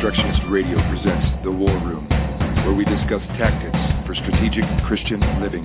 [0.00, 2.08] Reconstructionist Radio presents The War Room,
[2.64, 3.76] where we discuss tactics
[4.06, 5.62] for strategic Christian living.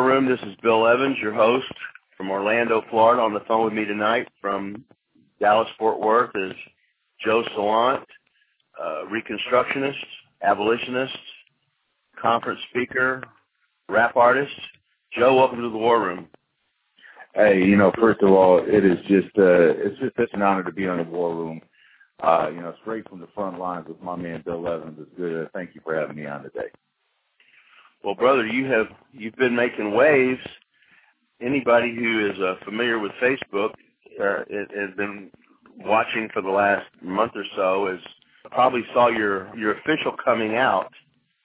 [0.00, 0.26] War Room.
[0.26, 1.70] This is Bill Evans, your host
[2.16, 3.20] from Orlando, Florida.
[3.20, 4.82] On the phone with me tonight from
[5.38, 6.54] Dallas, Fort Worth is
[7.22, 8.02] Joe Salant,
[8.82, 10.02] uh, Reconstructionist,
[10.42, 11.18] abolitionist,
[12.18, 13.22] conference speaker,
[13.90, 14.54] rap artist.
[15.12, 16.28] Joe, welcome to the War Room.
[17.34, 20.62] Hey, you know, first of all, it is just uh it's just such an honor
[20.62, 21.60] to be on the war room.
[22.22, 24.98] Uh, you know, straight from the front lines with my man Bill Evans.
[24.98, 25.50] It's good.
[25.52, 26.70] Thank you for having me on today.
[28.02, 30.40] Well, brother, you have you've been making waves.
[31.40, 33.72] Anybody who is uh, familiar with Facebook
[34.20, 35.30] uh, has been
[35.78, 38.00] watching for the last month or so has
[38.50, 40.92] probably saw your your official coming out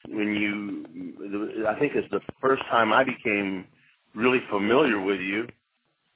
[0.08, 1.66] when you.
[1.68, 3.66] I think it's the first time I became
[4.14, 5.48] really familiar with you.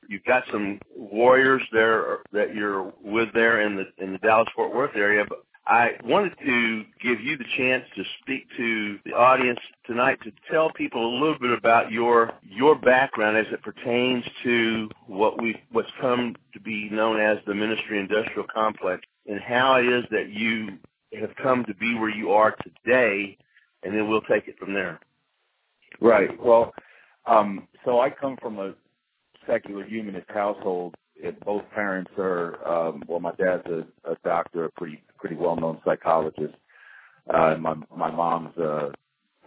[0.08, 4.74] You've got some warriors there that you're with there in the in the Dallas Fort
[4.74, 9.60] Worth area, but I wanted to give you the chance to speak to the audience
[9.86, 14.90] tonight to tell people a little bit about your your background as it pertains to
[15.06, 19.86] what we what's come to be known as the ministry industrial complex and how it
[19.86, 20.80] is that you
[21.20, 23.38] have come to be where you are today
[23.84, 25.00] and then we'll take it from there.
[26.02, 26.30] Right.
[26.44, 26.74] Well,
[27.26, 28.74] um, so I come from a
[29.48, 30.96] secular humanist household.
[31.46, 35.80] Both parents are, um, well, my dad's a, a doctor, a pretty pretty well known
[35.86, 36.56] psychologist.
[37.34, 38.90] Uh, my my mom's uh,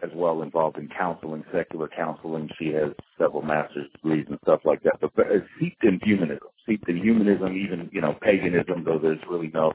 [0.03, 2.49] as well involved in counseling, secular counseling.
[2.59, 4.99] She has several master's degrees and stuff like that.
[5.01, 8.85] But, but it's seeped in humanism, seeped in humanism, even you know paganism.
[8.85, 9.73] Though there's really no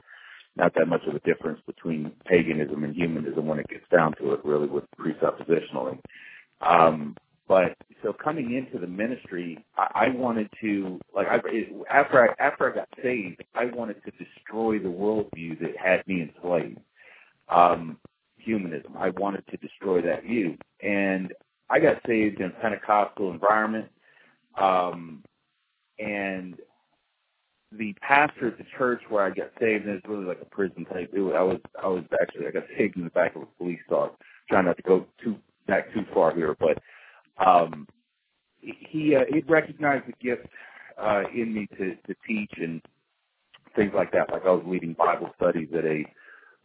[0.56, 4.32] not that much of a difference between paganism and humanism when it gets down to
[4.32, 5.98] it, really, with presuppositionally.
[6.60, 7.16] Um,
[7.48, 11.40] but so coming into the ministry, I, I wanted to like I,
[11.90, 16.22] after I after I got saved, I wanted to destroy the worldview that had me
[16.22, 16.80] enslaved.
[17.48, 17.98] Um,
[18.36, 18.96] humanism.
[18.96, 21.32] I wanted to destroy that view, and
[21.70, 23.88] I got saved in a Pentecostal environment.
[24.56, 25.22] Um,
[25.98, 26.56] and
[27.72, 30.84] the pastor at the church where I got saved, and it's really like a prison
[30.86, 31.10] type.
[31.12, 33.46] It was, I was I was actually I got saved in the back of a
[33.58, 34.12] police car.
[34.48, 36.78] Trying not to go too back too far here, but
[37.44, 37.86] um,
[38.60, 40.46] he uh, he recognized the gift
[41.00, 42.82] uh, in me to to teach and
[43.76, 44.32] things like that.
[44.32, 46.04] Like I was leading Bible studies at a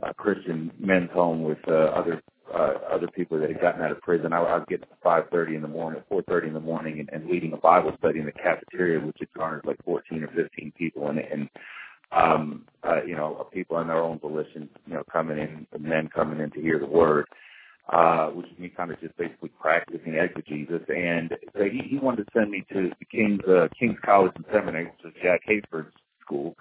[0.04, 2.22] uh, Christian men's home with uh, other
[2.54, 4.34] uh, other people that had gotten out of prison.
[4.34, 7.00] I, I would get to five thirty in the morning, four thirty in the morning,
[7.00, 10.30] and, and leading a Bible study in the cafeteria, which had garnered like fourteen or
[10.30, 11.50] fifteen people in it, and
[12.12, 16.40] um, uh, you know, people on their own volition, you know, coming in, men coming
[16.40, 17.26] in to hear the word
[18.32, 20.82] which is me kind of just basically practicing exegesis.
[20.90, 24.46] And so he, he wanted to send me to the King's, uh, King's College and
[24.52, 26.56] Seminary, which is Jack Hayford's school.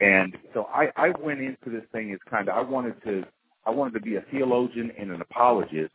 [0.00, 3.24] And so I, I went into this thing as kind of, I wanted to,
[3.66, 5.94] I wanted to be a theologian and an apologist.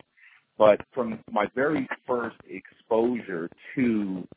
[0.58, 4.28] But from my very first exposure to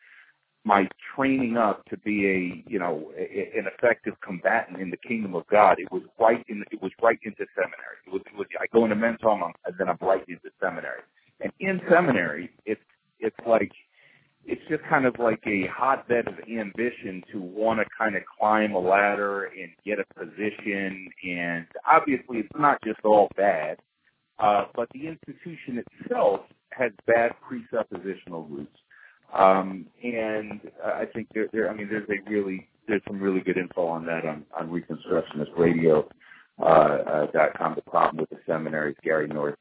[0.65, 5.34] my training up to be a you know a, an effective combatant in the kingdom
[5.34, 5.78] of God.
[5.78, 7.97] It was right in it was right into seminary.
[8.06, 11.03] It was, it was I go into men's home and then I'm right into seminary.
[11.41, 12.81] And in seminary, it's
[13.19, 13.72] it's like
[14.44, 18.72] it's just kind of like a hotbed of ambition to want to kind of climb
[18.72, 21.09] a ladder and get a position.
[21.28, 23.78] And obviously, it's not just all bad,
[24.38, 26.41] uh, but the institution itself
[26.72, 28.77] has bad presuppositional roots.
[29.33, 33.57] Um, and I think there, there, I mean, there's a really, there's some really good
[33.57, 36.09] info on that on, on Reconstructionist Radio,
[36.60, 39.57] uh, uh, dot com, the problem with the seminaries, Gary North.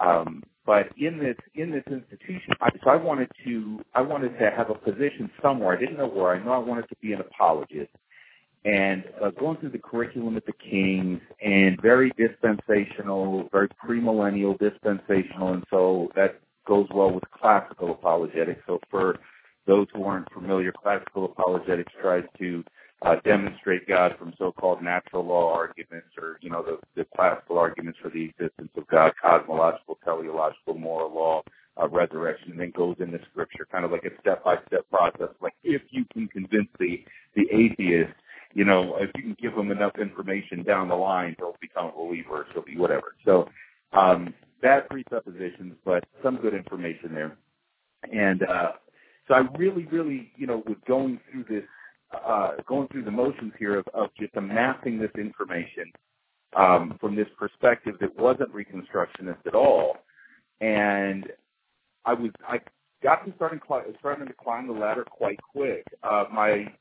[0.00, 4.50] Um, but in this, in this institution, I, so I wanted to, I wanted to
[4.50, 5.76] have a position somewhere.
[5.76, 6.34] I didn't know where.
[6.34, 7.90] I know I wanted to be an apologist.
[8.64, 15.54] And uh, going through the curriculum at the Kings and very dispensational, very premillennial dispensational,
[15.54, 18.62] and so that goes well with classical apologetics.
[18.68, 19.06] So for
[19.66, 22.48] those who aren't familiar, classical apologetics tries to
[23.06, 27.98] uh, demonstrate God from so-called natural law arguments or, you know, the, the classical arguments
[28.02, 31.42] for the existence of God, cosmological, teleological, moral law,
[31.80, 35.32] uh, resurrection, and then goes into scripture, kind of like a step-by-step process.
[35.40, 36.92] Like if you can convince the,
[37.36, 38.14] the atheist,
[38.54, 41.96] you know, if you can give them enough information down the line, they'll become a
[42.02, 43.14] believer, so be whatever.
[43.24, 43.48] So
[43.92, 47.36] Um, bad presuppositions, but some good information there.
[48.12, 48.72] And uh,
[49.26, 51.68] so I really, really, you know, was going through this,
[52.14, 55.92] uh, going through the motions here of, of just amassing this information
[56.56, 59.96] um, from this perspective that wasn't Reconstructionist at all.
[60.60, 61.26] And
[62.04, 62.60] I was, I
[63.02, 63.60] got to starting
[64.00, 65.84] starting to climb the ladder quite quick.
[66.02, 66.72] Uh, my,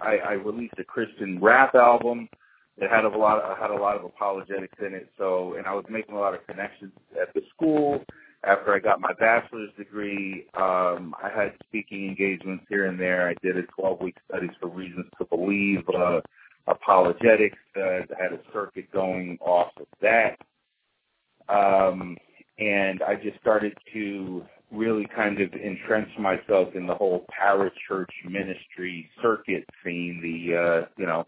[0.00, 2.28] I, I released a Christian rap album
[2.78, 5.10] that had a lot, of, had a lot of apologetics in it.
[5.16, 8.04] So, and I was making a lot of connections at the school.
[8.44, 13.28] After I got my bachelor's degree, um, I had speaking engagements here and there.
[13.28, 15.82] I did a 12-week studies for reasons to believe.
[15.88, 16.20] Uh,
[16.66, 17.58] apologetics.
[17.76, 20.38] Uh, I had a circuit going off of that.
[21.48, 22.16] Um,
[22.58, 29.08] and I just started to really kind of entrench myself in the whole parachurch ministry
[29.22, 31.24] circuit scene, the, uh, you know,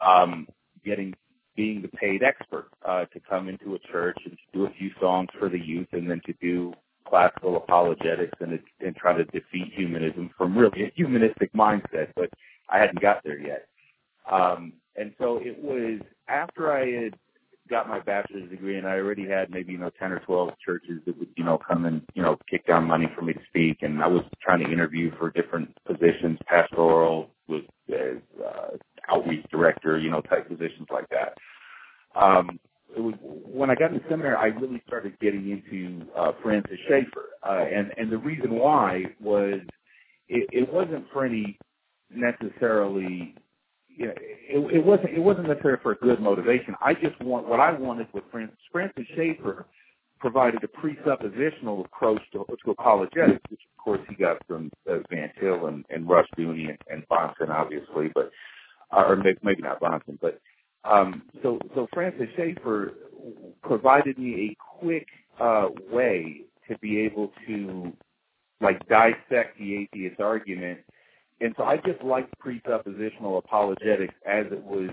[0.00, 0.48] um,
[0.84, 1.14] getting,
[1.56, 4.90] being the paid expert, uh, to come into a church and to do a few
[5.00, 6.72] songs for the youth and then to do
[7.06, 12.30] classical apologetics and, and try to defeat humanism from really a humanistic mindset, but
[12.68, 13.66] I hadn't got there yet.
[14.30, 17.14] Um, and so it was after I had
[17.68, 21.00] got my bachelor's degree and I already had maybe, you know, 10 or 12 churches
[21.06, 23.78] that would, you know, come and, you know, kick down money for me to speak.
[23.82, 27.62] And I was trying to interview for different positions, pastoral, was
[27.92, 28.76] uh,
[29.08, 31.36] outreach director, you know, type positions like that.
[32.14, 32.58] Um,
[32.96, 37.30] it was when I got into seminary, I really started getting into uh, Francis Schaeffer,
[37.42, 39.60] uh, and and the reason why was
[40.28, 41.58] it, it wasn't for any
[42.10, 43.34] necessarily
[43.88, 46.74] you know, it, it wasn't it wasn't necessarily for a good motivation.
[46.80, 49.66] I just want what I wanted with Francis Francis Schaeffer
[50.20, 55.66] provided a presuppositional approach to, to apologetics, which course he got from uh, Van Til
[55.66, 58.30] and, and Rushdoony and, and Bahnsen, obviously, but
[58.90, 60.40] uh, or maybe, not Bahnsen, but
[60.84, 62.94] um, so so Francis Schaeffer
[63.62, 65.08] provided me a quick
[65.40, 67.92] uh, way to be able to
[68.60, 70.80] like dissect the atheist argument
[71.40, 74.90] and so I just liked presuppositional apologetics as it was,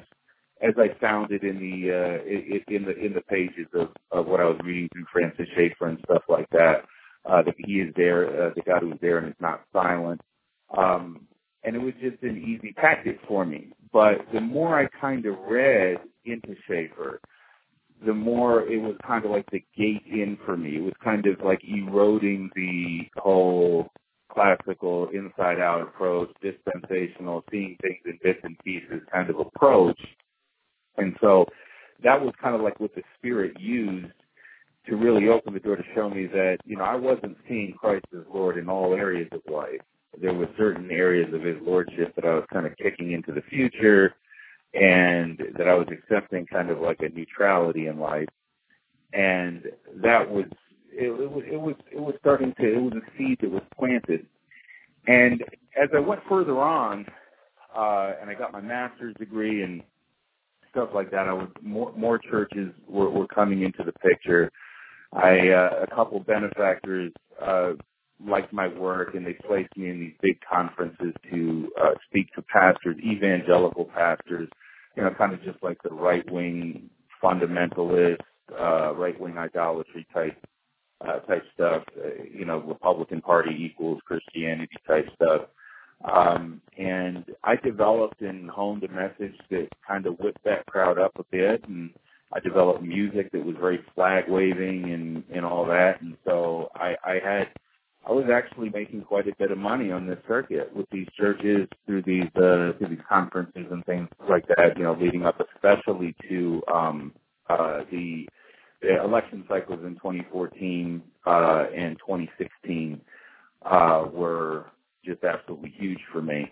[0.61, 4.39] as I found it in the uh, in the in the pages of, of what
[4.39, 6.85] I was reading through Francis Schaeffer and stuff like that.
[7.25, 10.21] Uh, that he is there, uh, the God who is there and is not silent.
[10.75, 11.27] Um,
[11.63, 13.71] and it was just an easy tactic for me.
[13.93, 17.19] But the more I kind of read into Schaeffer,
[18.05, 20.77] the more it was kind of like the gate in for me.
[20.77, 23.89] It was kind of like eroding the whole
[24.31, 29.99] classical inside out approach, dispensational, seeing things in bits and pieces kind of approach.
[30.97, 31.45] And so
[32.03, 34.13] that was kind of like what the Spirit used
[34.87, 38.05] to really open the door to show me that, you know, I wasn't seeing Christ
[38.13, 39.81] as Lord in all areas of life.
[40.19, 43.41] There were certain areas of his lordship that I was kind of kicking into the
[43.43, 44.15] future
[44.73, 48.27] and that I was accepting kind of like a neutrality in life.
[49.13, 49.63] And
[50.01, 50.45] that was
[50.91, 53.63] it, it was it was it was starting to it was a seed that was
[53.77, 54.25] planted.
[55.07, 55.43] And
[55.81, 57.05] as I went further on,
[57.75, 59.81] uh, and I got my master's degree and
[60.71, 64.51] stuff like that, I was more more churches were, were coming into the picture.
[65.13, 67.73] I uh, a couple benefactors uh,
[68.25, 72.43] liked my work and they placed me in these big conferences to uh, speak to
[72.43, 74.49] pastors, evangelical pastors,
[74.97, 76.89] you know, kind of just like the right wing
[77.23, 78.19] fundamentalist,
[78.59, 80.37] uh, right wing idolatry type
[81.01, 85.41] uh, type stuff, uh, you know, Republican Party equals Christianity type stuff.
[86.03, 91.11] Um, and I developed and honed a message that kind of whipped that crowd up
[91.17, 91.91] a bit, and
[92.33, 96.01] I developed music that was very flag waving and and all that.
[96.01, 97.49] And so I, I had,
[98.07, 101.67] I was actually making quite a bit of money on this circuit with these churches
[101.85, 104.77] through these uh, through these conferences and things like that.
[104.77, 107.13] You know, leading up especially to um,
[107.49, 108.27] uh, the
[108.81, 113.01] the election cycles in 2014 uh, and 2016
[113.63, 114.65] uh, were
[115.05, 116.51] just absolutely huge for me,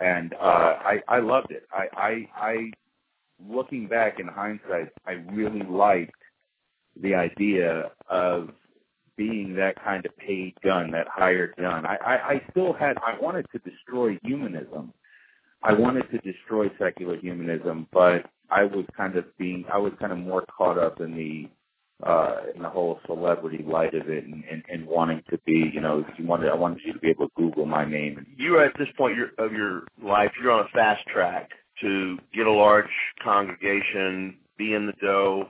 [0.00, 1.66] and uh, I, I loved it.
[1.72, 2.70] I, I, I,
[3.48, 6.14] looking back in hindsight, I really liked
[7.00, 8.50] the idea of
[9.16, 11.86] being that kind of paid gun, that hired gun.
[11.86, 14.92] I, I, I still had, I wanted to destroy humanism.
[15.62, 20.12] I wanted to destroy secular humanism, but I was kind of being I was kind
[20.12, 21.48] of more caught up in the
[22.06, 25.80] uh in the whole celebrity light of it and, and, and wanting to be, you
[25.80, 28.64] know, you wanted I wanted you to be able to Google my name You are
[28.64, 32.90] at this point of your life, you're on a fast track to get a large
[33.22, 35.48] congregation, be in the dough,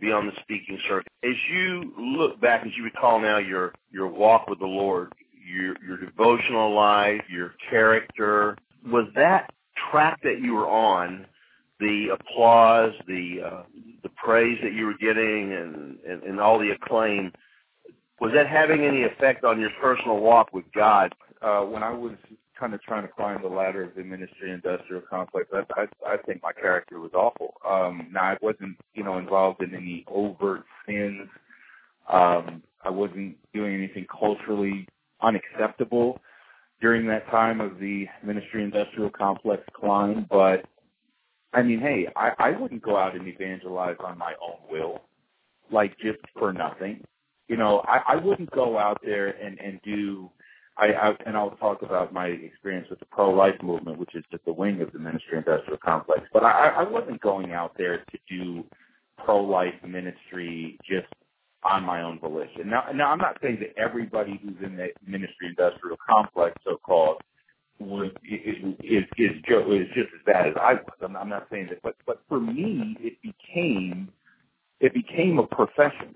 [0.00, 1.12] be on the speaking circuit.
[1.22, 5.12] As you look back, as you recall now your your walk with the Lord,
[5.46, 9.52] your your devotional life, your character, was that
[9.90, 11.26] track that you were on
[11.80, 13.62] the applause, the uh,
[14.02, 17.32] the praise that you were getting and, and, and all the acclaim,
[18.20, 21.14] was that having any effect on your personal walk with God?
[21.42, 22.12] Uh, when I was
[22.64, 26.16] kind of trying to climb the ladder of the ministry industrial complex, I, I, I
[26.16, 27.52] think my character was awful.
[27.68, 31.28] Um, now I wasn't, you know, involved in any overt sins.
[32.10, 34.88] Um, I wasn't doing anything culturally
[35.20, 36.22] unacceptable
[36.80, 40.64] during that time of the ministry industrial complex climb, but
[41.52, 45.02] I mean, hey, I, I wouldn't go out and evangelize on my own will,
[45.70, 47.04] like just for nothing.
[47.46, 50.30] You know, I, I wouldn't go out there and, and do
[50.76, 54.44] I, I and I'll talk about my experience with the pro-life movement, which is just
[54.44, 56.22] the wing of the ministry industrial complex.
[56.32, 58.64] But I, I wasn't going out there to do
[59.24, 61.06] pro-life ministry just
[61.62, 62.68] on my own volition.
[62.68, 67.22] Now, now I'm not saying that everybody who's in the ministry industrial complex, so-called,
[67.78, 70.94] would is is is, is just as bad as I was.
[71.02, 74.08] I'm, I'm not saying that, but but for me, it became
[74.80, 76.14] it became a profession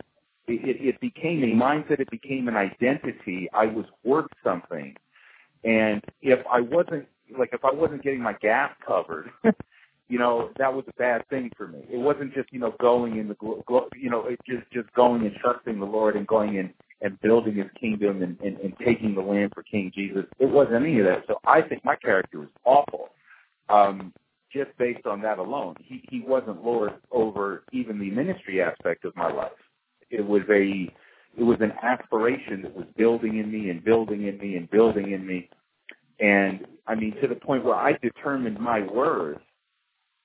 [0.49, 2.00] it, it became a mindset.
[2.00, 3.49] It became an identity.
[3.52, 4.95] I was worth something,
[5.64, 7.07] and if I wasn't
[7.38, 9.31] like if I wasn't getting my gas covered,
[10.09, 11.81] you know that was a bad thing for me.
[11.90, 13.37] It wasn't just you know going in the
[13.97, 17.57] you know it just just going and trusting the Lord and going in and building
[17.57, 20.25] His kingdom and, and, and taking the land for King Jesus.
[20.38, 21.25] It wasn't any of that.
[21.28, 23.11] So I think my character was awful.
[23.69, 24.12] Um,
[24.52, 29.14] just based on that alone, he he wasn't Lord over even the ministry aspect of
[29.14, 29.52] my life
[30.10, 30.92] it was a
[31.36, 35.12] it was an aspiration that was building in me and building in me and building
[35.12, 35.48] in me.
[36.20, 39.40] And I mean, to the point where I determined my words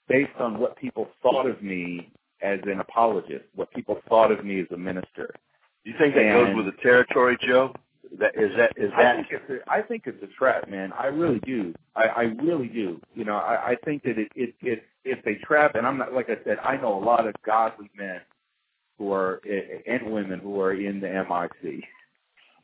[0.07, 2.11] based on what people thought of me
[2.41, 5.33] as an apologist, what people thought of me as a minister.
[5.83, 7.73] Do you think that and goes with the territory, Joe?
[8.19, 9.15] That is that is that?
[9.15, 10.93] I think it's a, I think it's a trap, man.
[10.97, 11.73] I really do.
[11.95, 12.99] I, I really do.
[13.15, 16.13] You know, I, I think that it, it it it's a trap, and I'm not
[16.13, 16.57] like I said.
[16.63, 18.21] I know a lot of godly men
[19.03, 19.41] who are
[19.85, 21.83] and women who are in the MIC.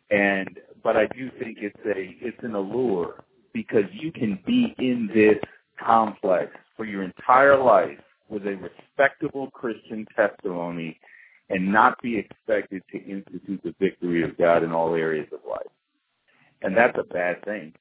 [0.10, 5.10] And but I do think it's a it's an allure because you can be in
[5.14, 5.38] this
[5.84, 11.00] complex for your entire life with a respectable Christian testimony
[11.50, 15.68] and not be expected to institute the victory of God in all areas of life.
[16.62, 17.74] And that's a bad thing.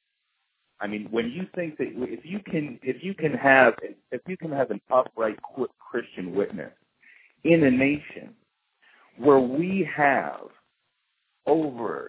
[0.81, 3.75] I mean, when you think that if you can if you can have
[4.11, 5.39] if you can have an upright
[5.79, 6.73] Christian witness
[7.45, 8.35] in a nation
[9.19, 10.41] where we have
[11.47, 12.09] over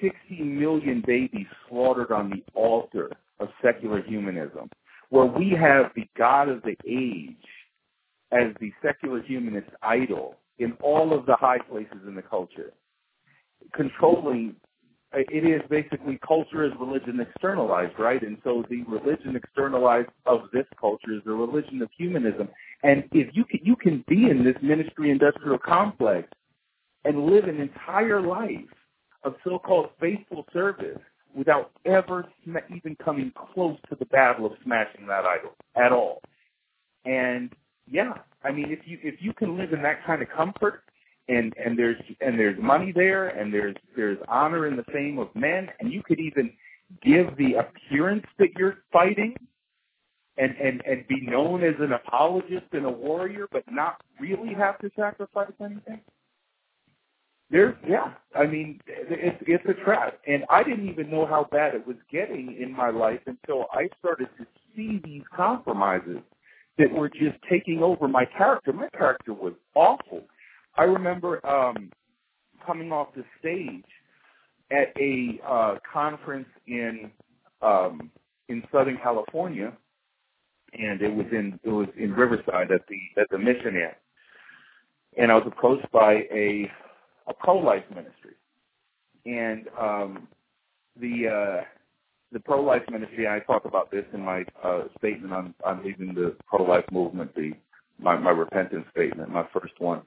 [0.00, 4.68] 60 million babies slaughtered on the altar of secular humanism,
[5.10, 7.36] where we have the God of the age
[8.32, 12.72] as the secular humanist idol in all of the high places in the culture,
[13.74, 14.56] controlling
[15.14, 18.22] it is basically culture is religion externalized, right?
[18.22, 22.48] And so the religion externalized of this culture is the religion of humanism.
[22.82, 26.28] And if you can, you can be in this ministry industrial complex
[27.04, 28.60] and live an entire life
[29.24, 30.98] of so-called faithful service
[31.34, 36.20] without ever sm- even coming close to the battle of smashing that idol at all.
[37.04, 37.52] And
[37.90, 40.82] yeah, I mean, if you if you can live in that kind of comfort,
[41.28, 45.34] and and there's and there's money there, and there's there's honor in the fame of
[45.34, 46.52] men, and you could even
[47.02, 49.34] give the appearance that you're fighting,
[50.36, 54.78] and and and be known as an apologist and a warrior, but not really have
[54.78, 56.00] to sacrifice anything.
[57.52, 61.74] There's, yeah, I mean, it's it's a trap, and I didn't even know how bad
[61.74, 66.20] it was getting in my life until I started to see these compromises
[66.78, 68.72] that were just taking over my character.
[68.72, 70.22] My character was awful.
[70.78, 71.92] I remember um,
[72.66, 73.84] coming off the stage
[74.70, 77.10] at a uh, conference in
[77.60, 78.10] um,
[78.48, 79.74] in Southern California,
[80.72, 83.90] and it was in it was in Riverside at the at the Mission Inn,
[85.18, 86.70] and I was approached by a
[87.26, 88.34] a pro-life ministry,
[89.26, 90.28] and um,
[91.00, 91.64] the uh,
[92.32, 93.28] the pro-life ministry.
[93.28, 97.52] I talk about this in my uh, statement on on leaving the pro-life movement, the
[97.98, 100.02] my, my repentance statement, my first one.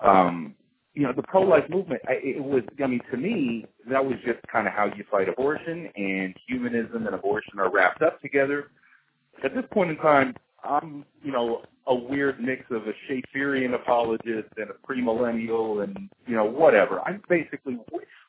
[0.00, 0.54] Um,
[0.94, 2.00] you know, the pro-life movement.
[2.08, 2.62] I, it was.
[2.82, 7.06] I mean, to me, that was just kind of how you fight abortion, and humanism
[7.06, 8.70] and abortion are wrapped up together.
[9.44, 10.34] At this point in time,
[10.68, 16.34] I'm, you know, a weird mix of a Schaefferian apologist and a premillennial and, you
[16.34, 17.00] know, whatever.
[17.00, 17.78] I'm basically,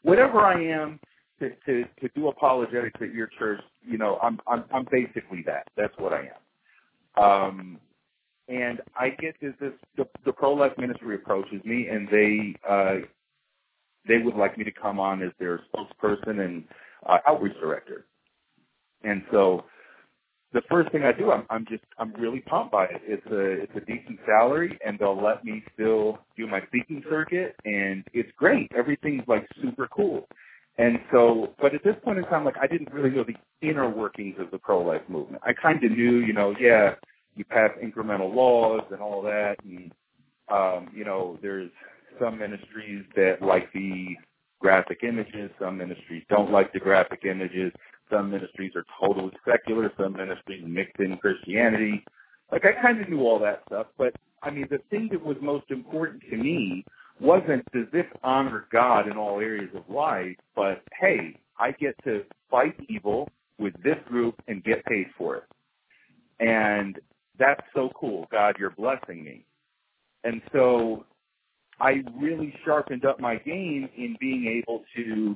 [0.04, 1.00] whatever I am
[1.40, 5.68] to, to, to do apologetics at your church, you know, I'm, I'm, I'm basically that.
[5.76, 6.30] That's what I
[7.18, 7.24] am.
[7.24, 7.80] Um,
[8.48, 12.96] and I get this, this the, the pro-life ministry approaches me and they, uh,
[14.08, 16.64] they would like me to come on as their spokesperson and
[17.08, 18.06] uh, outreach director.
[19.04, 19.66] And so
[20.54, 23.02] the first thing I do, I'm, I'm just, I'm really pumped by it.
[23.04, 27.56] It's a, it's a decent salary, and they'll let me still do my speaking circuit,
[27.66, 28.72] and it's great.
[28.76, 30.28] Everything's like super cool.
[30.78, 33.90] And so, but at this point in time, like I didn't really know the inner
[33.90, 35.42] workings of the pro-life movement.
[35.46, 36.96] I kind of knew, you know, yeah,
[37.36, 39.92] you pass incremental laws and all that, and
[40.50, 41.72] um, you know, there's
[42.22, 44.16] some ministries that like the
[44.60, 47.72] graphic images, some ministries don't like the graphic images,
[48.10, 52.04] some ministries are totally secular, some ministries mix in Christianity.
[52.52, 55.38] Like I kind of knew all that stuff, but I mean, the thing that was
[55.42, 56.86] most important to me
[57.20, 62.24] wasn't does this honor God in all areas of life, but hey, I get to
[62.50, 65.44] fight evil with this group and get paid for it.
[66.40, 67.00] And
[67.40, 68.28] that's so cool.
[68.32, 69.46] God, you're blessing me.
[70.24, 71.06] And so
[71.80, 75.36] I really sharpened up my game in being able to,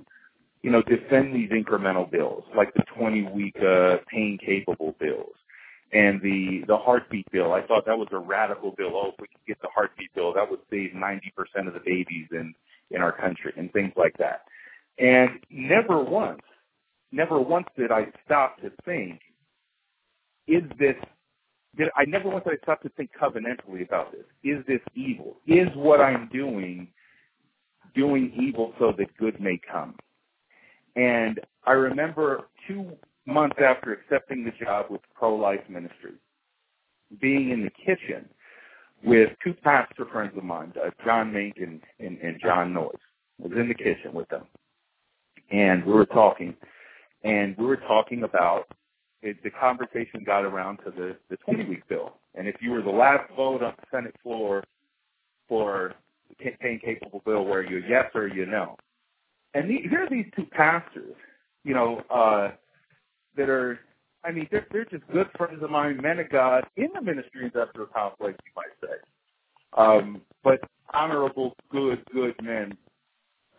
[0.63, 5.33] you know, defend these incremental bills, like the 20 week uh, pain capable bills
[5.93, 7.53] and the the heartbeat bill.
[7.53, 8.91] I thought that was a radical bill.
[8.93, 12.27] Oh, if we could get the heartbeat bill, that would save 90% of the babies
[12.31, 12.53] in
[12.91, 14.41] in our country and things like that.
[14.99, 16.41] And never once,
[17.11, 19.19] never once did I stop to think,
[20.47, 20.95] is this?
[21.77, 24.25] Did I never once did I stop to think covenantally about this?
[24.43, 25.37] Is this evil?
[25.47, 26.87] Is what I'm doing
[27.95, 29.95] doing evil so that good may come?
[30.95, 32.91] And I remember two
[33.25, 36.13] months after accepting the job with pro-life ministry,
[37.19, 38.27] being in the kitchen
[39.03, 42.95] with two pastor friends of mine, uh, John Mink and, and, and John Noyes.
[43.39, 44.43] I was in the kitchen with them,
[45.51, 46.55] and we were talking,
[47.23, 48.67] and we were talking about
[49.23, 52.81] it, the conversation got around to the the 20 week bill, and if you were
[52.81, 54.63] the last vote on the Senate floor
[55.47, 55.93] for
[56.29, 58.77] the pain capable bill, where you yes or you no,
[59.55, 61.15] and here are these two pastors,
[61.65, 62.01] you know.
[62.09, 62.49] uh
[63.37, 63.79] that are,
[64.23, 67.45] I mean, they're, they're just good friends of mine, men of God, in the ministry
[67.45, 68.97] industrial complex, you might say.
[69.77, 70.59] Um, but
[70.93, 72.77] honorable, good, good men.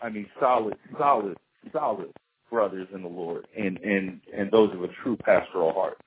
[0.02, 1.36] I mean, solid, solid,
[1.72, 2.12] solid
[2.50, 5.98] brothers in the Lord, and and and those of a true pastoral heart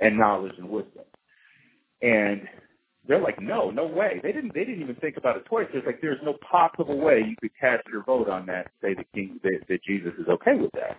[0.00, 1.04] and knowledge and wisdom.
[2.02, 2.42] And
[3.06, 4.20] they're like, no, no way.
[4.22, 4.54] They didn't.
[4.54, 5.66] They didn't even think about it twice.
[5.72, 8.70] It's like there's no possible way you could cast your vote on that.
[8.70, 10.98] and Say the king that, that Jesus is okay with that.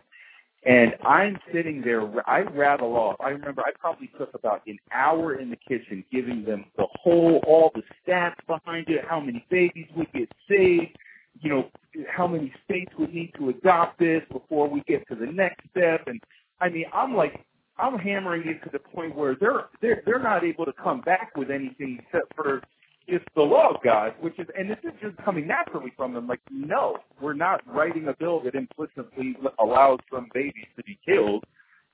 [0.63, 3.15] And I'm sitting there, I rattle off.
[3.19, 7.41] I remember I probably took about an hour in the kitchen giving them the whole,
[7.47, 10.95] all the stats behind it, how many babies would get saved,
[11.39, 11.71] you know,
[12.07, 16.07] how many states would need to adopt this before we get to the next step.
[16.07, 16.21] And
[16.59, 17.43] I mean, I'm like,
[17.81, 21.35] I'm hammering it to the point where they're, they're, they're not able to come back
[21.35, 22.61] with anything except for
[23.07, 26.27] it's the law of God, which is, and this is just coming naturally from them.
[26.27, 31.43] Like, no, we're not writing a bill that implicitly allows some babies to be killed.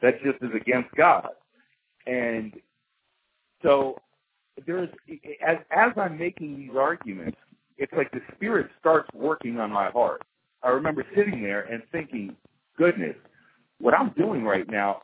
[0.02, 1.30] That just is against God.
[2.06, 2.54] And
[3.64, 3.98] so
[4.66, 4.90] there's,
[5.46, 7.38] as, as I'm making these arguments,
[7.78, 10.22] it's like the Spirit starts working on my heart.
[10.62, 12.36] I remember sitting there and thinking,
[12.78, 13.16] goodness,
[13.80, 15.02] what I'm doing right now,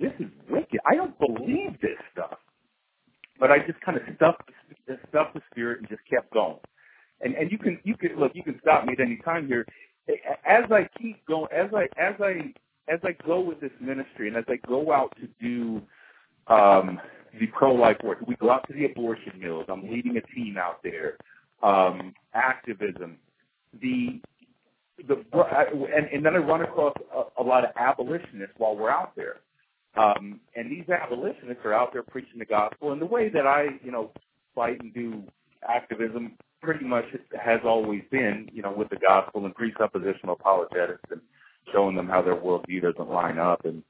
[0.00, 0.80] this is wicked.
[0.90, 2.38] I don't believe this stuff
[3.40, 4.42] but I just kind of stuffed
[5.08, 6.58] stuffed the spirit and just kept going.
[7.22, 9.66] And and you can you can look you can stop me at any time here.
[10.46, 12.52] As I keep going, as I as I
[12.92, 15.82] as I go with this ministry, and as I go out to do
[16.52, 17.00] um,
[17.38, 19.66] the pro-life work, we go out to the abortion mills.
[19.68, 21.16] I'm leading a team out there.
[21.62, 23.16] Um, activism,
[23.80, 24.20] the
[25.06, 25.24] the
[25.94, 29.36] and, and then I run across a, a lot of abolitionists while we're out there.
[29.96, 32.92] Um, and these abolitionists are out there preaching the gospel.
[32.92, 34.12] And the way that I, you know,
[34.54, 35.24] fight and do
[35.68, 37.04] activism pretty much
[37.40, 41.20] has always been, you know, with the gospel and presuppositional apologetics and
[41.72, 43.82] showing them how their worldview doesn't line up and,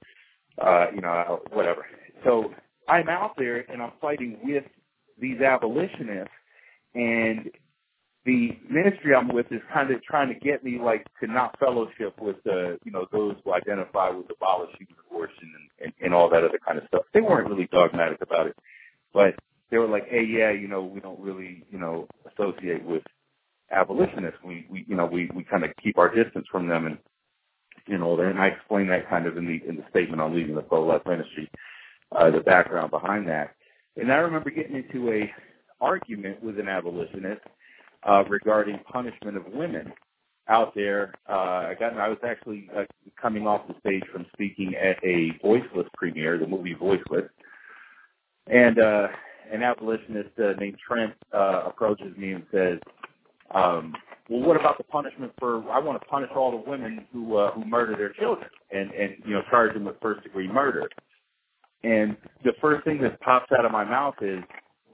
[0.58, 1.86] uh, you know, whatever.
[2.24, 2.52] So
[2.88, 4.64] I'm out there and I'm fighting with
[5.20, 6.32] these abolitionists
[6.94, 7.50] and
[8.26, 12.20] the ministry I'm with is kind of trying to get me like to not fellowship
[12.20, 16.44] with the you know those who identify with abolishing abortion and, and, and all that
[16.44, 17.02] other kind of stuff.
[17.14, 18.56] They weren't really dogmatic about it,
[19.14, 19.34] but
[19.70, 23.02] they were like, hey, yeah, you know, we don't really you know associate with
[23.70, 24.40] abolitionists.
[24.44, 26.98] We we you know we we kind of keep our distance from them and
[27.86, 28.20] you know.
[28.20, 30.84] And I explained that kind of in the in the statement on leaving the pro
[30.84, 31.50] life ministry,
[32.12, 33.54] uh, the background behind that.
[33.96, 35.30] And I remember getting into a
[35.80, 37.40] argument with an abolitionist
[38.08, 39.92] uh, regarding punishment of women
[40.48, 41.14] out there.
[41.28, 42.84] Uh, I got I was actually uh,
[43.20, 47.30] coming off the stage from speaking at a Voiceless premiere, the movie Voiceless,
[48.46, 49.08] and uh,
[49.52, 52.78] an abolitionist uh, named Trent uh, approaches me and says,
[53.54, 53.94] um,
[54.28, 55.62] "Well, what about the punishment for?
[55.70, 59.16] I want to punish all the women who uh, who murder their children and and
[59.24, 60.88] you know charge them with first degree murder."
[61.82, 64.40] And the first thing that pops out of my mouth is,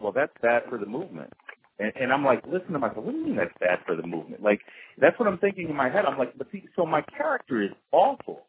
[0.01, 1.33] well, that's bad for the movement.
[1.79, 4.07] And, and I'm like, listen to myself, what do you mean that's bad for the
[4.07, 4.43] movement?
[4.43, 4.61] Like,
[4.99, 6.05] that's what I'm thinking in my head.
[6.07, 8.47] I'm like, but see, so my character is awful.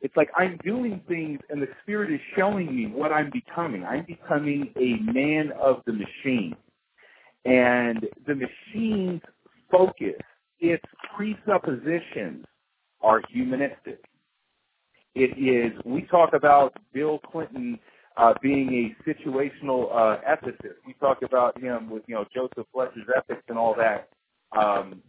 [0.00, 3.84] It's like I'm doing things and the spirit is showing me what I'm becoming.
[3.84, 6.56] I'm becoming a man of the machine.
[7.44, 9.22] And the machine's
[9.70, 10.14] focus,
[10.60, 10.84] its
[11.16, 12.44] presuppositions
[13.00, 14.00] are humanistic.
[15.14, 17.78] It is, we talk about Bill Clinton
[18.16, 20.76] uh, being a situational uh, ethicist.
[20.86, 24.08] We talk about him with, you know, Joseph Fletcher's ethics and all that.
[24.56, 25.02] Um,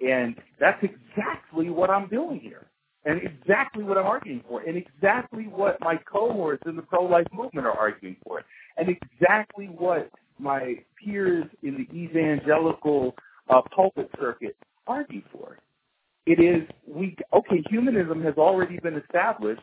[0.00, 2.66] and that's exactly what I'm doing here.
[3.04, 4.60] And exactly what I'm arguing for.
[4.62, 8.42] And exactly what my cohorts in the pro-life movement are arguing for.
[8.76, 13.14] And exactly what my peers in the evangelical
[13.48, 15.58] uh, pulpit circuit argue for.
[16.26, 19.62] It is, we okay, humanism has already been established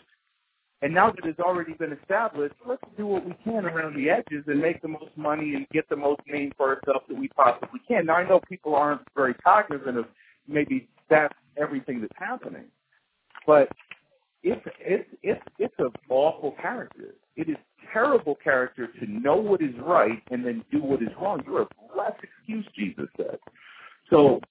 [0.81, 4.43] and now that it's already been established, let's do what we can around the edges
[4.45, 7.79] and make the most money and get the most name for ourselves that we possibly
[7.87, 8.05] can.
[8.05, 10.05] Now, I know people aren't very cognizant of
[10.47, 12.65] maybe that's everything that's happening,
[13.47, 13.69] but
[14.43, 17.15] it's it's it's it's an awful character.
[17.35, 17.57] It is
[17.91, 21.41] terrible character to know what is right and then do what is wrong.
[21.47, 23.39] You are less excuse, Jesus said.
[24.11, 24.41] So,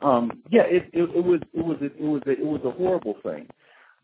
[0.00, 2.70] um, yeah, it, it it was it was a, it was a, it was a
[2.70, 3.46] horrible thing.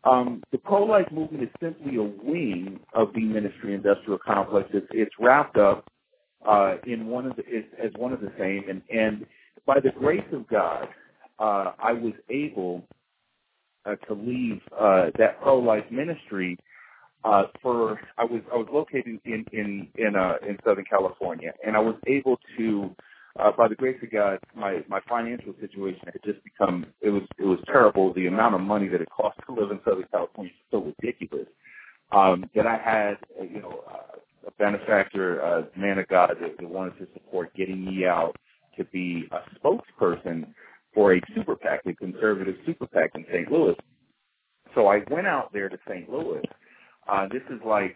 [0.05, 4.69] Um, the pro-life movement is simply a wing of the ministry industrial complex.
[4.73, 5.89] It's, it's wrapped up
[6.47, 7.43] uh, in one of the
[7.81, 9.25] as one of the same, and, and
[9.65, 10.89] by the grace of God,
[11.39, 12.83] uh, I was able
[13.85, 16.57] uh, to leave uh, that pro-life ministry
[17.23, 21.75] uh, for I was I was located in in in uh, in Southern California, and
[21.75, 22.95] I was able to
[23.39, 27.23] uh, by the grace of God, my my financial situation had just become it was
[27.39, 28.13] it was terrible.
[28.13, 31.47] The amount of money that it cost to live in Southern California is so ridiculous
[32.11, 34.17] um, that I had uh, you know uh,
[34.47, 38.35] a benefactor, a man of God that, that wanted to support getting me out
[38.77, 40.45] to be a spokesperson
[40.93, 43.51] for a super PAC, a conservative super PAC in St.
[43.51, 43.75] Louis.
[44.75, 46.07] So I went out there to St.
[46.09, 46.43] Louis.
[47.11, 47.95] Uh, this is like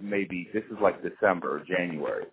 [0.00, 2.24] maybe this is like December January,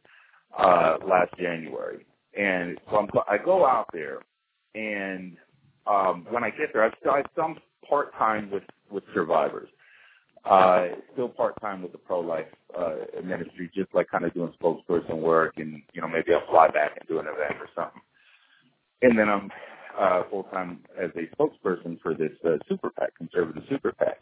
[0.57, 2.05] uh, last January
[2.37, 4.19] and so I'm, I go out there,
[4.75, 5.37] and
[5.87, 7.55] um, when I get there, I've, I've done
[7.87, 9.69] part time with with survivors,
[10.45, 14.53] uh, still part time with the pro life uh, ministry, just like kind of doing
[14.61, 18.01] spokesperson work, and you know maybe I'll fly back and do an event or something.
[19.01, 19.51] And then I'm
[19.99, 24.19] uh, full time as a spokesperson for this uh, super PAC, conservative super PAC.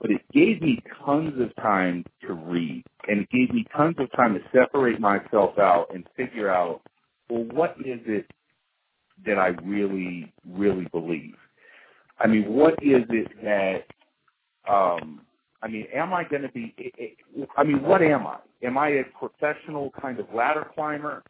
[0.00, 4.10] But it gave me tons of time to read, and it gave me tons of
[4.12, 6.82] time to separate myself out and figure out
[7.28, 8.26] well, what is it
[9.26, 11.36] that I really, really believe?
[12.18, 15.22] I mean, what is it that, um,
[15.62, 16.74] I mean, am I going to be,
[17.56, 18.36] I mean, what am I?
[18.62, 21.22] Am I a professional kind of ladder climber?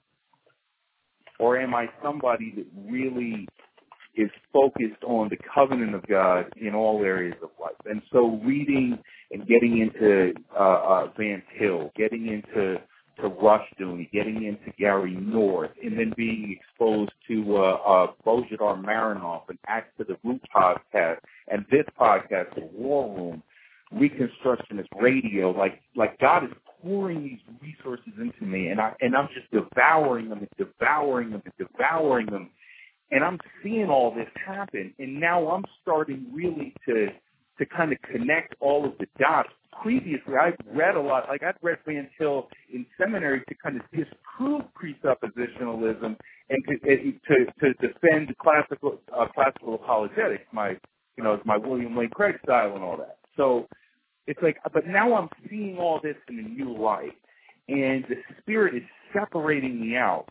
[1.39, 3.49] Or am I somebody that really
[4.15, 7.73] is focused on the covenant of God in all areas of life?
[7.87, 8.99] And so reading
[9.33, 12.77] and getting into uh, uh, Van Til, getting into
[13.17, 19.43] to Rushdoony, getting into Gary North, and then being exposed to uh, uh, Bojidar Marinov
[19.49, 23.43] and Acts to the Root podcast, and this podcast, The War Room,
[23.95, 25.51] Reconstructionist Radio.
[25.51, 26.51] Like, like God is
[26.83, 31.43] pouring these resources into me, and I and I'm just devouring them and devouring them
[31.45, 32.51] and devouring them,
[33.11, 37.09] and I'm seeing all this happen, and now I'm starting really to
[37.59, 39.51] to kind of connect all of the dots
[39.83, 43.83] previously I've read a lot, like I've read Van Til in seminary to kind of
[43.91, 46.17] disprove presuppositionalism
[46.51, 50.71] and to to, to defend classical uh, classical apologetics, my
[51.17, 53.19] you know my William Lane Craig style and all that.
[53.37, 53.67] So
[54.27, 57.17] it's like, but now I'm seeing all this in a new light,
[57.69, 60.27] and the Spirit is separating me out,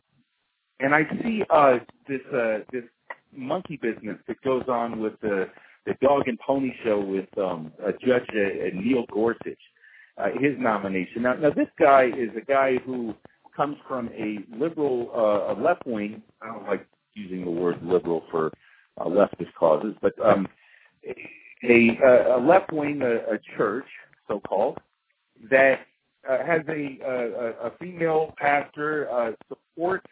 [0.79, 2.83] and I see uh, this uh, this
[3.36, 5.49] monkey business that goes on with the
[5.86, 9.60] the Dog and Pony Show with um, uh, Judge uh, Neil Gorsuch,
[10.17, 11.24] uh, his nomination.
[11.24, 13.13] Now, now this guy is a guy who
[13.56, 16.22] comes from a liberal, uh, a left wing.
[16.41, 18.52] I don't like using the word liberal for
[19.00, 20.48] uh, leftist causes, but um,
[21.63, 21.98] a,
[22.36, 23.86] a left wing, a, a church,
[24.28, 24.80] so called,
[25.50, 25.82] that
[26.30, 30.08] uh, has a, a, a female pastor, uh, supports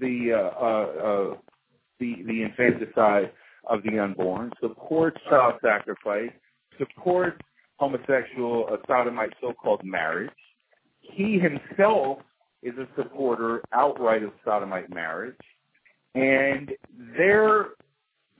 [0.00, 1.36] the uh, uh, uh,
[2.00, 3.32] the the infanticide
[3.66, 6.30] of the unborn, supports child sacrifice,
[6.78, 7.38] supports
[7.76, 10.30] homosexual, uh, sodomite so-called marriage.
[11.00, 12.18] He himself
[12.62, 15.36] is a supporter outright of sodomite marriage,
[16.14, 16.72] and
[17.16, 17.68] they're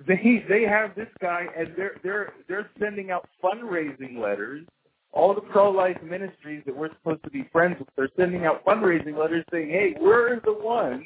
[0.07, 4.67] they they have this guy and they're they're they're sending out fundraising letters
[5.13, 9.17] all the pro-life ministries that we're supposed to be friends with they're sending out fundraising
[9.17, 11.05] letters saying, "Hey, we're the ones.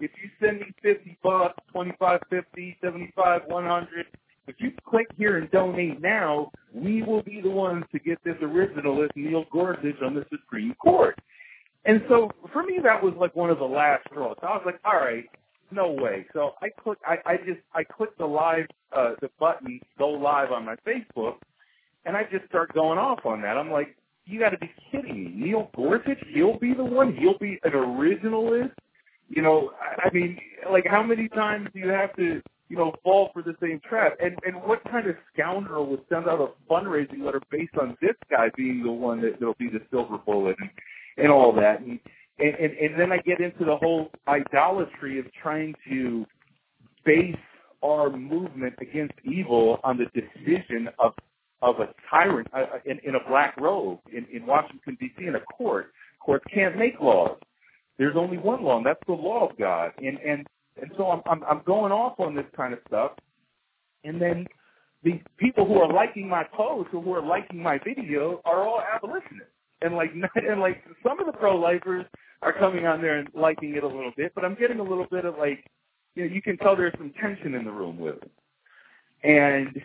[0.00, 4.06] If you send me fifty bucks, twenty-five, fifty, seventy-five, one hundred,
[4.46, 8.36] if you click here and donate now, we will be the ones to get this
[8.36, 11.18] originalist Neil Gorsuch on the Supreme Court."
[11.84, 14.36] And so for me, that was like one of the last straws.
[14.42, 15.24] I was like, all right,
[15.70, 16.26] no way.
[16.32, 20.50] So I click, I, I just, I clicked the live, uh, the button, go live
[20.52, 21.36] on my Facebook,
[22.04, 23.56] and I just start going off on that.
[23.56, 25.32] I'm like, you got to be kidding me.
[25.34, 27.16] Neil Gorsuch, he'll be the one.
[27.16, 28.72] He'll be an originalist.
[29.28, 30.38] You know, I mean,
[30.70, 34.16] like how many times do you have to, you know, fall for the same trap?
[34.22, 38.16] And and what kind of scoundrel would send out a fundraising letter based on this
[38.30, 40.56] guy being the one that will be the silver bullet?
[40.60, 40.70] And,
[41.18, 41.80] and all that.
[41.80, 41.98] And,
[42.38, 46.24] and, and, and then I get into the whole idolatry of trying to
[47.04, 47.36] base
[47.82, 51.12] our movement against evil on the decision of
[51.60, 55.26] of a tyrant uh, in, in a black robe in, in Washington D.C.
[55.26, 55.90] in a court.
[56.24, 57.36] Courts can't make laws.
[57.98, 59.92] There's only one law, and that's the law of God.
[59.98, 60.46] And and
[60.80, 63.12] and so I'm I'm, I'm going off on this kind of stuff,
[64.04, 64.46] and then
[65.02, 68.82] the people who are liking my post or who are liking my video are all
[68.94, 72.04] abolitionists and like and like some of the pro lifers
[72.42, 75.06] are coming on there and liking it a little bit, but I'm getting a little
[75.10, 75.64] bit of like
[76.14, 78.30] you know, you can tell there's some tension in the room with it.
[79.22, 79.82] And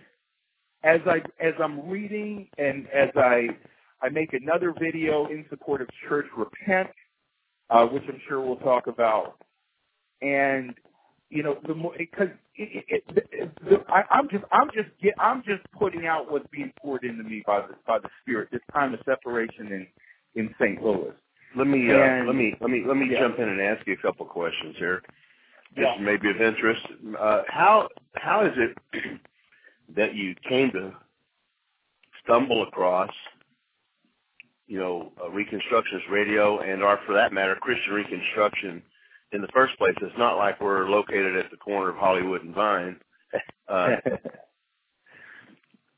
[0.84, 3.50] as I as I'm reading and as I
[4.02, 6.90] I make another video in support of Church Repent,
[7.74, 9.38] uh, which I'm sure we'll talk about.
[10.22, 10.76] And
[11.32, 15.16] you know, the more because it, it, it, the, I, I'm just I'm just get,
[15.20, 18.50] I'm just putting out what's being poured into me by the by the Spirit.
[18.54, 19.88] This time of separation in
[20.36, 20.84] in St.
[20.84, 21.14] Louis.
[21.58, 23.22] Let me uh, And- let me let me let me Yeah.
[23.22, 25.04] jump in and ask you a couple questions here.
[25.76, 26.04] This Yeah.
[26.04, 26.84] may be of interest.
[27.20, 28.78] Uh, how how is it
[29.96, 30.94] that you came to
[32.24, 33.12] stumble across,
[34.74, 38.82] you know, Reconstructionist Radio and, or for that matter, Christian Reconstruction
[39.32, 39.94] in the first place?
[40.02, 42.98] It's not like we're located at the corner of Hollywood and Vine.
[43.68, 43.96] Uh,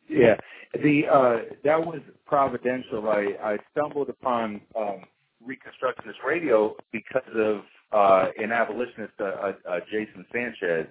[0.08, 0.36] yeah,
[0.82, 3.10] the uh, that was providential.
[3.10, 5.02] I I stumbled upon um,
[5.46, 7.62] Reconstructionist Radio because of
[7.92, 10.88] uh, an abolitionist, uh, uh, uh, Jason Sanchez,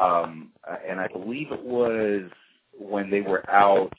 [0.00, 0.52] um,
[0.88, 2.30] and I believe it was
[2.78, 3.92] when they were out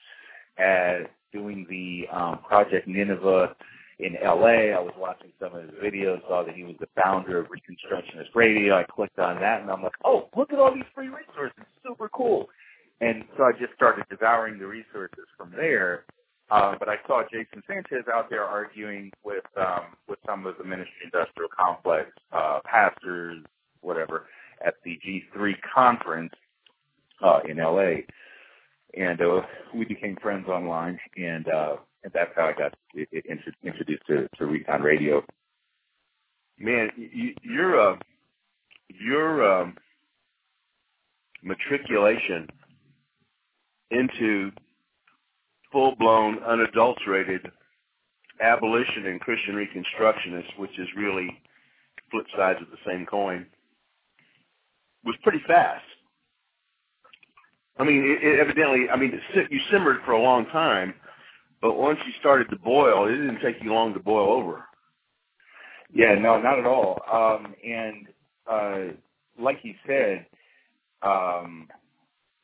[0.58, 3.56] at doing the um, Project Nineveh
[4.00, 4.72] in LA.
[4.76, 8.34] I was watching some of his videos, saw that he was the founder of Reconstructionist
[8.34, 8.78] Radio.
[8.78, 12.10] I clicked on that, and I'm like, oh, look at all these free resources, super
[12.10, 12.50] cool.
[13.02, 16.06] And so I just started devouring the resources from there.
[16.52, 20.64] Uh, but I saw Jason Sanchez out there arguing with um, with some of the
[20.64, 23.44] ministry industrial complex uh, pastors,
[23.82, 24.26] whatever,
[24.66, 26.34] at the G3 conference
[27.24, 28.02] uh, in LA,
[28.98, 29.42] and uh,
[29.76, 34.04] we became friends online, and uh, and that's how I got i- i- intro- introduced
[34.08, 35.24] to, to Recon Radio.
[36.60, 37.96] man, you, your uh,
[38.90, 39.76] your um,
[41.44, 42.48] matriculation
[43.92, 44.52] into
[45.72, 47.42] full-blown, unadulterated
[48.42, 51.42] abolition and Christian Reconstructionist, which is really
[52.12, 53.46] flip sides of the same coin,
[55.04, 55.86] was pretty fast.
[57.80, 60.94] I mean, it, it evidently, I mean, it, you simmered for a long time,
[61.62, 64.66] but once you started to boil, it didn't take you long to boil over.
[65.94, 67.02] Yeah, no, not at all.
[67.12, 68.08] Um, and
[68.50, 68.94] uh,
[69.40, 70.26] like you said,
[71.02, 71.68] um,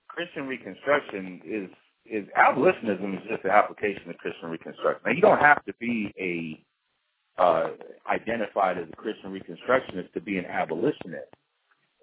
[0.07, 1.69] Christian Reconstruction is
[2.05, 5.01] is abolitionism is just an application of Christian Reconstruction.
[5.05, 7.69] Now, you don't have to be a uh,
[8.09, 11.33] identified as a Christian Reconstructionist to be an abolitionist,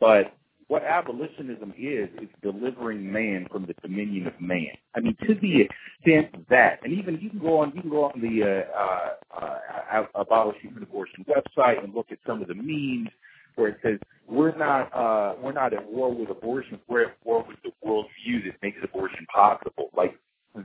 [0.01, 0.35] but
[0.73, 4.73] what abolitionism is is delivering man from the dominion of man.
[4.95, 8.05] I mean, to the extent that, and even you can go on, you can go
[8.05, 9.59] on the uh, uh,
[9.93, 13.11] uh, abolish abortion website and look at some of the memes
[13.57, 17.45] where it says we're not uh, we're not at war with abortion, we're at war
[17.47, 19.91] with the worldview that makes abortion possible.
[19.95, 20.17] Like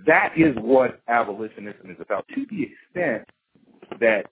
[0.06, 2.26] that is what abolitionism is about.
[2.34, 3.28] To the extent
[4.00, 4.28] that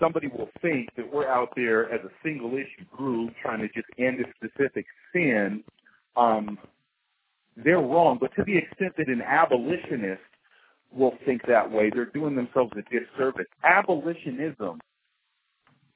[0.00, 3.86] somebody will think that we're out there as a single issue group trying to just
[3.98, 5.62] end a specific sin,
[6.16, 6.58] um,
[7.56, 8.18] they're wrong.
[8.20, 10.22] But to the extent that an abolitionist
[10.92, 13.46] will think that way, they're doing themselves a disservice.
[13.62, 14.80] Abolitionism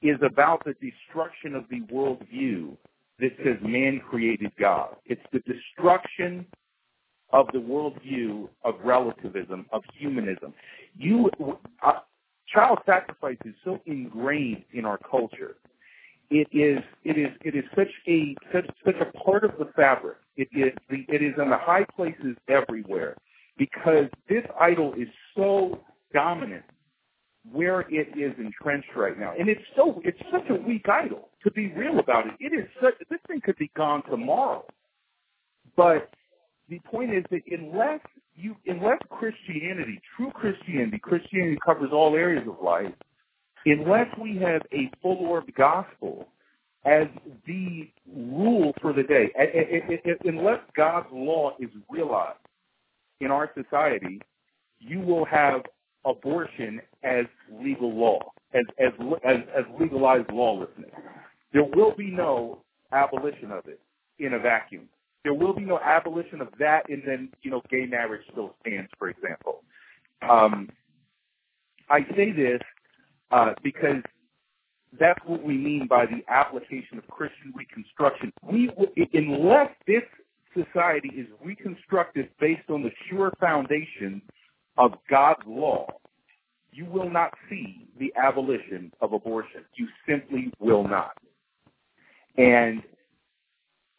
[0.01, 2.77] is about the destruction of the worldview
[3.19, 4.95] that says man created God.
[5.05, 6.45] It's the destruction
[7.31, 10.53] of the worldview of relativism, of humanism.
[10.97, 11.29] You,
[11.83, 11.99] uh,
[12.47, 15.55] child sacrifice is so ingrained in our culture.
[16.29, 20.17] It is, it is, it is such a such such a part of the fabric.
[20.37, 23.15] It is it is in the high places everywhere
[23.57, 25.79] because this idol is so
[26.13, 26.63] dominant
[27.51, 29.33] where it is entrenched right now.
[29.37, 31.29] And it's so it's such a weak idol.
[31.43, 34.65] To be real about it, it is such this thing could be gone tomorrow.
[35.75, 36.09] But
[36.69, 37.99] the point is that unless
[38.35, 42.93] you unless Christianity, true Christianity, Christianity covers all areas of life,
[43.65, 46.27] unless we have a full orbed gospel
[46.85, 47.07] as
[47.47, 49.31] the rule for the day,
[50.25, 52.37] unless God's law is realized
[53.21, 54.21] in our society,
[54.79, 55.61] you will have
[56.05, 57.25] abortion as
[57.59, 58.19] legal law,
[58.53, 58.91] as as
[59.23, 60.91] as, as legalized lawlessness.
[61.53, 63.79] There will be no abolition of it
[64.19, 64.87] in a vacuum.
[65.25, 68.91] There will be no abolition of that, and then you know, gay marriage still stands,
[68.99, 69.63] for example.
[70.21, 70.69] Um,
[71.89, 72.61] I say this
[73.31, 74.03] uh, because
[74.99, 78.31] that's what we mean by the application of Christian reconstruction.
[78.43, 78.69] We,
[79.13, 80.03] unless this
[80.53, 84.21] society is reconstructed based on the sure foundation
[84.77, 85.87] of God's law,
[86.71, 89.61] you will not see the abolition of abortion.
[89.73, 91.17] You simply will not.
[92.37, 92.83] And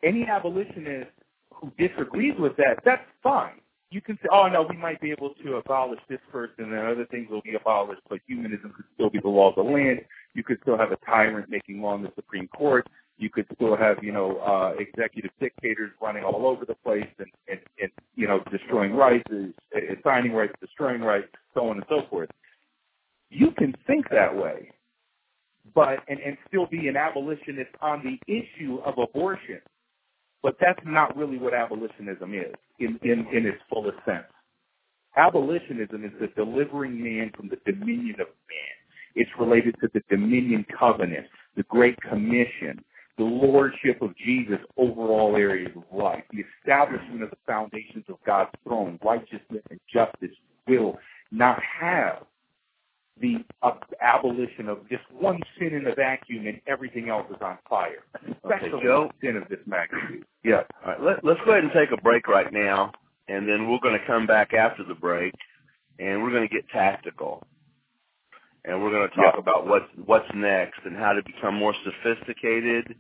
[0.04, 1.10] any abolitionist
[1.60, 3.60] who disagrees with that, that's fine.
[3.90, 7.06] You can say, oh, no, we might be able to abolish this person and other
[7.06, 10.00] things will be abolished, but humanism could still be the law of the land.
[10.34, 12.86] You could still have a tyrant making law in the Supreme Court.
[13.16, 17.28] You could still have, you know, uh, executive dictators running all over the place and,
[17.48, 19.30] and, and you know, destroying rights,
[20.00, 22.28] assigning rights, destroying rights, so on and so forth.
[23.30, 24.70] You can think that way,
[25.74, 29.60] but and, and still be an abolitionist on the issue of abortion.
[30.42, 34.26] But that's not really what abolitionism is in, in, in its fullest sense.
[35.16, 38.76] Abolitionism is the delivering man from the dominion of man.
[39.14, 42.84] It's related to the dominion covenant, the Great Commission,
[43.16, 48.16] the lordship of Jesus over all areas of life, the establishment of the foundations of
[48.26, 50.36] God's throne, righteousness and justice
[50.68, 50.98] will
[51.32, 52.24] not have
[53.20, 53.36] the
[54.00, 58.04] abolition of just one sin in a vacuum and everything else is on fire.
[58.44, 59.10] Okay, Joe.
[59.22, 60.24] sin of this magnitude.
[60.44, 60.62] Yeah.
[60.84, 62.92] All right, let, let's go ahead and take a break right now,
[63.28, 65.34] and then we're going to come back after the break,
[65.98, 67.42] and we're going to get tactical,
[68.64, 69.40] and we're going to talk Yeah.
[69.40, 72.94] about what's what's next and how to become more sophisticated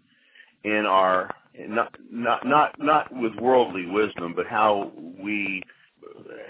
[0.64, 5.62] in our not not not not with worldly wisdom, but how we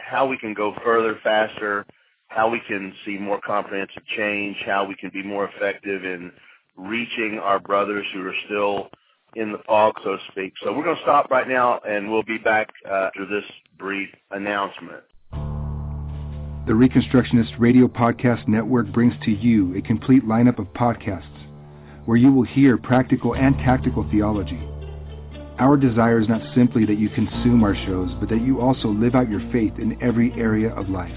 [0.00, 1.84] how we can go further, faster,
[2.28, 6.32] how we can see more comprehensive change, how we can be more effective in
[6.76, 8.90] reaching our brothers who are still
[9.34, 10.54] in the fog, so to speak.
[10.62, 13.44] So we're going to stop right now, and we'll be back uh, after this
[13.78, 15.02] brief announcement.
[16.66, 21.24] The Reconstructionist Radio Podcast Network brings to you a complete lineup of podcasts
[22.06, 24.60] where you will hear practical and tactical theology.
[25.58, 29.14] Our desire is not simply that you consume our shows, but that you also live
[29.14, 31.16] out your faith in every area of life.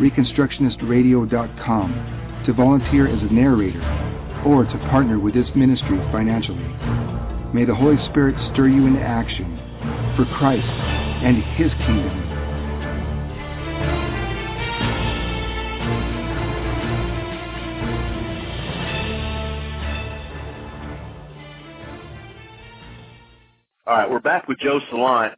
[0.00, 3.80] ReconstructionistRadio.com to volunteer as a narrator
[4.44, 6.68] or to partner with this ministry financially.
[7.54, 9.58] May the Holy Spirit stir you into action
[10.16, 12.20] for Christ and His kingdom.
[23.86, 25.34] All right, we're back with Joe Salant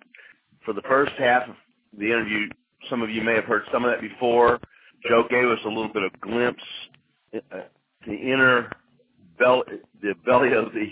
[0.64, 1.56] for the first half of
[1.98, 2.48] the interview.
[2.90, 4.60] Some of you may have heard some of that before.
[5.08, 6.62] Joe gave us a little bit of glimpse
[7.34, 7.60] uh,
[8.06, 8.70] the inner
[9.38, 9.64] belly,
[10.00, 10.86] the belly of the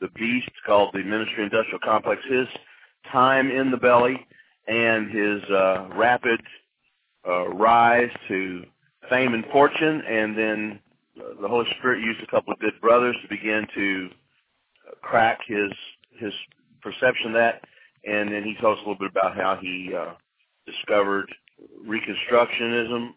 [0.00, 2.20] the beast called the Ministry Industrial Complex.
[2.28, 2.48] His
[3.10, 4.16] time in the belly
[4.66, 6.40] and his uh, rapid
[7.26, 8.64] uh, rise to
[9.08, 10.80] fame and fortune, and then
[11.20, 14.08] uh, the Holy Spirit used a couple of good brothers to begin to
[15.02, 15.72] crack his
[16.18, 16.32] his
[16.80, 17.62] perception of that,
[18.04, 20.14] and then he told us a little bit about how he uh,
[20.66, 21.32] discovered
[21.86, 23.10] Reconstructionism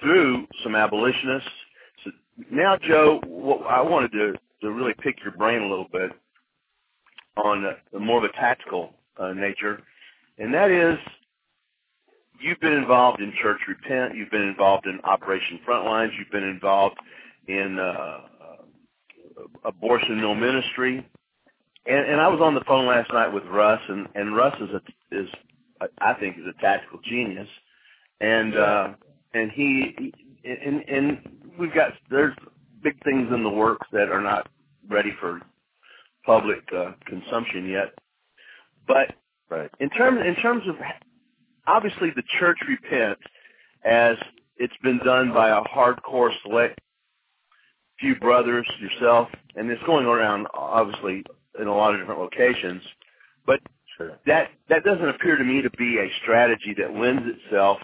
[0.00, 1.48] through some abolitionists.
[2.04, 2.10] So
[2.50, 6.10] now, Joe, what I wanted to, to really pick your brain a little bit
[7.36, 9.80] on a, more of a tactical uh, nature,
[10.38, 10.98] and that is
[12.40, 16.96] you've been involved in Church Repent, you've been involved in Operation Frontlines, you've been involved
[17.48, 18.18] in uh,
[19.64, 21.06] Abortion No Ministry,
[21.86, 24.70] and, and I was on the phone last night with Russ, and, and Russ is
[24.70, 25.28] a, is
[26.00, 27.48] I think is a tactical genius,
[28.20, 28.88] and uh,
[29.34, 30.12] and he
[30.44, 31.18] and and
[31.58, 32.34] we've got there's
[32.82, 34.48] big things in the works that are not
[34.88, 35.40] ready for
[36.24, 37.94] public uh, consumption yet.
[38.86, 39.14] But
[39.50, 39.70] Right.
[39.78, 40.76] in terms in terms of
[41.66, 43.22] obviously the church repents
[43.84, 44.16] as
[44.56, 46.80] it's been done by a hardcore select
[48.00, 51.24] few brothers, yourself, and it's going around obviously
[51.60, 52.82] in a lot of different locations.
[53.46, 53.60] But
[53.96, 54.18] Sure.
[54.26, 57.78] that that doesn't appear to me to be a strategy that lends itself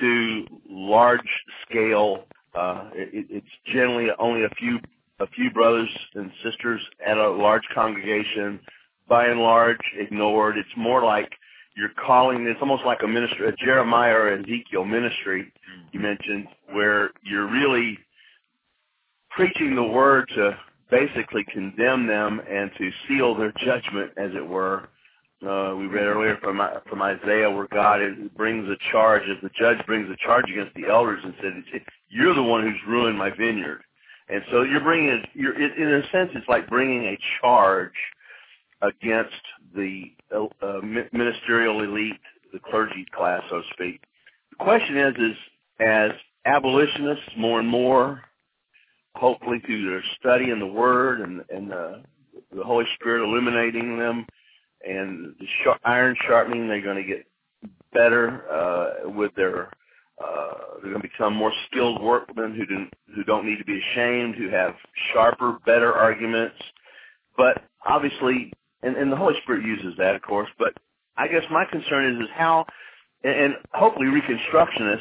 [0.00, 1.20] to large
[1.68, 2.24] scale.
[2.54, 4.78] Uh, it, it's generally only a few
[5.20, 8.60] a few brothers and sisters at a large congregation.
[9.08, 10.58] By and large, ignored.
[10.58, 11.30] It's more like
[11.76, 12.46] you're calling.
[12.46, 15.52] It's almost like a ministry, a Jeremiah or Ezekiel ministry.
[15.92, 17.98] You mentioned where you're really
[19.30, 20.58] preaching the word to
[20.90, 24.88] basically condemn them and to seal their judgment, as it were.
[25.44, 28.00] Uh, we read earlier from from Isaiah where God
[28.36, 32.34] brings a charge, as the judge brings a charge against the elders and said, "You're
[32.34, 33.82] the one who's ruined my vineyard."
[34.28, 37.92] And so you're bringing, you're in a sense, it's like bringing a charge
[38.82, 39.34] against
[39.74, 40.80] the uh,
[41.12, 42.20] ministerial elite,
[42.52, 44.00] the clergy class, so to speak.
[44.50, 45.36] The question is, is
[45.80, 46.10] as
[46.44, 48.22] abolitionists more and more,
[49.14, 51.98] hopefully through their study in the Word and and uh,
[52.54, 54.26] the Holy Spirit illuminating them
[54.86, 57.26] and the sharp, iron sharpening, they're going to get
[57.92, 59.70] better uh, with their.
[60.22, 63.78] Uh, they're going to become more skilled workmen who don't who don't need to be
[63.92, 64.74] ashamed, who have
[65.12, 66.56] sharper, better arguments.
[67.36, 70.48] But obviously, and, and the Holy Spirit uses that, of course.
[70.58, 70.72] But
[71.16, 72.64] I guess my concern is is how,
[73.24, 75.00] and, and hopefully Reconstructionists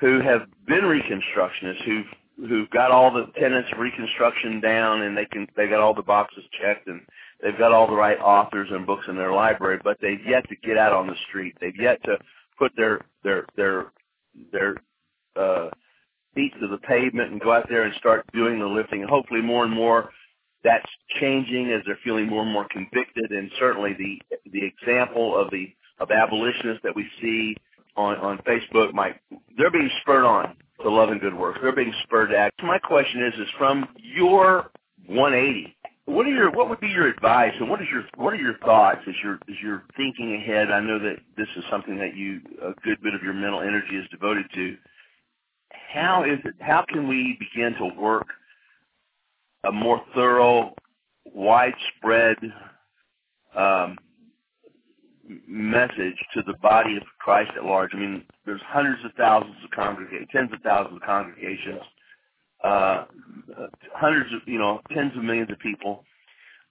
[0.00, 5.24] who have been Reconstructionists who've who've got all the tenets of Reconstruction down and they
[5.26, 7.00] can they got all the boxes checked and
[7.42, 10.56] they've got all the right authors and books in their library, but they've yet to
[10.56, 11.54] get out on the street.
[11.60, 12.18] They've yet to
[12.58, 13.92] put their their their
[14.52, 14.76] their
[15.36, 15.70] uh,
[16.34, 19.02] feet to the pavement and go out there and start doing the lifting.
[19.02, 20.10] And hopefully, more and more,
[20.64, 20.88] that's
[21.20, 23.30] changing as they're feeling more and more convicted.
[23.30, 27.56] And certainly, the the example of the of abolitionists that we see
[27.96, 29.20] on on Facebook, Mike,
[29.56, 31.58] they're being spurred on to love and good works.
[31.62, 32.62] They're being spurred to act.
[32.62, 34.70] My question is, is from your
[35.06, 35.75] 180
[36.06, 38.56] what are your what would be your advice and what is your what are your
[38.58, 40.70] thoughts as you're as you're thinking ahead?
[40.70, 43.96] I know that this is something that you a good bit of your mental energy
[43.96, 44.76] is devoted to.
[45.92, 48.26] How is it how can we begin to work
[49.64, 50.74] a more thorough,
[51.24, 52.36] widespread
[53.56, 53.98] um,
[55.48, 57.90] message to the body of Christ at large?
[57.94, 61.82] I mean, there's hundreds of thousands of congregations, tens of thousands of congregations
[62.64, 63.04] uh,
[63.94, 66.04] hundreds of, you know, tens of millions of people.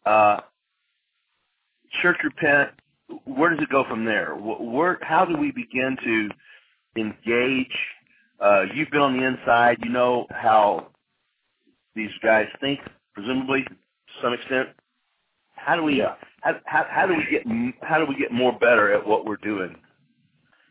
[0.05, 0.39] Uh,
[2.01, 2.71] church repent.
[3.25, 4.35] Where does it go from there?
[4.35, 6.29] Where, how do we begin to
[6.99, 7.75] engage?
[8.39, 9.77] Uh, you've been on the inside.
[9.83, 10.87] You know how
[11.95, 12.79] these guys think,
[13.13, 13.75] presumably to
[14.21, 14.69] some extent.
[15.55, 15.99] How do we?
[15.99, 16.15] Yeah.
[16.41, 17.43] How, how, how do we get?
[17.81, 19.75] How do we get more better at what we're doing?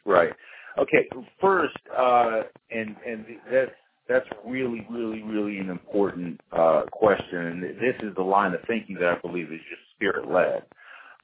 [0.04, 0.32] Right.
[0.78, 1.08] Okay.
[1.40, 3.70] First, uh, and and that's
[4.08, 7.38] that's really, really, really an important uh, question.
[7.38, 10.62] And this is the line of thinking that I believe is just spirit led.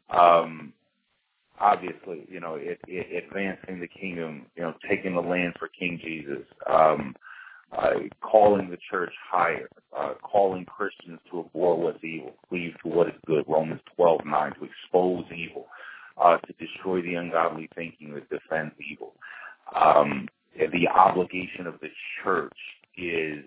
[0.08, 0.72] Um,
[1.60, 6.00] obviously, you know, it, it, advancing the kingdom, you know, taking the land for King
[6.02, 7.14] Jesus, um,
[7.76, 7.90] uh,
[8.22, 13.14] calling the church higher, uh, calling Christians to abhor what's evil, cleave to what is
[13.26, 15.66] good, Romans twelve nine, to expose evil,
[16.20, 19.12] uh, to destroy the ungodly thinking that defends evil.
[19.74, 21.88] Um, the obligation of the
[22.22, 22.56] church
[22.96, 23.44] is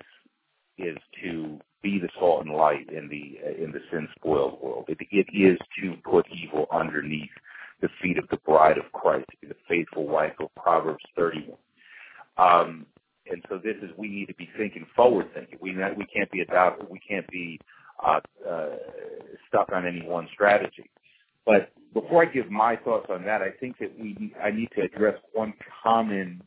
[0.78, 4.86] is to be the salt and light in the in the sin spoiled world.
[4.88, 7.30] It, it is to put evil underneath
[7.82, 11.58] the feet of the bride of Christ, the faithful wife of Proverbs 31.
[12.38, 12.86] Um,
[13.30, 15.60] and so this is we need to be thinking forward thinking.
[15.62, 16.90] We we can't be adopted.
[16.90, 17.60] We can't be
[18.04, 18.70] uh, uh,
[19.48, 20.90] stuck on any one strategy.
[21.46, 24.84] But before I give my thoughts on that, I think that we I need to
[24.84, 26.42] address one common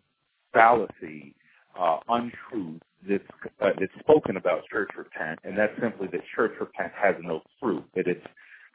[0.56, 1.34] fallacy,
[1.78, 3.24] uh, untruth that's,
[3.60, 7.84] uh, that's spoken about church repent, and that's simply that church repent has no fruit.
[7.94, 8.26] That it's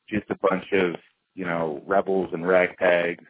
[0.10, 0.96] just a bunch of
[1.36, 3.26] you know rebels and ragtags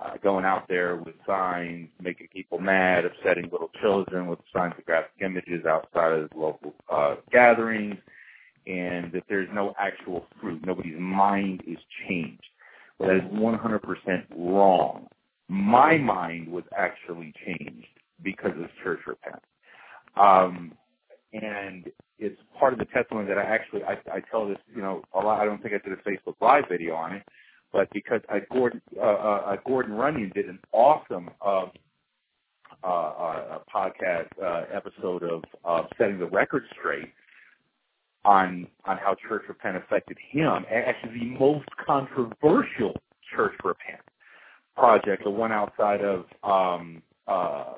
[0.00, 4.84] uh, going out there with signs, making people mad, upsetting little children with signs of
[4.84, 7.96] graphic images outside of local uh, gatherings,
[8.66, 10.64] and that there's no actual fruit.
[10.66, 12.42] Nobody's mind is changed.
[12.98, 15.06] Well, that is 100% wrong.
[15.48, 17.86] My mind was actually changed
[18.22, 19.42] because of church repent.
[20.16, 20.72] Um,
[21.32, 25.02] and it's part of the testimony that I actually I, I tell this you know
[25.14, 25.40] a lot.
[25.40, 27.22] I don't think I did a Facebook Live video on it,
[27.72, 31.66] but because I, Gordon uh, uh, Gordon Runyon did an awesome uh,
[32.84, 37.12] uh, a podcast uh, episode of uh, setting the record straight
[38.24, 40.64] on on how church repent affected him.
[40.70, 42.94] Actually, the most controversial
[43.34, 44.00] church repent
[44.76, 47.74] project, the one outside of um, uh,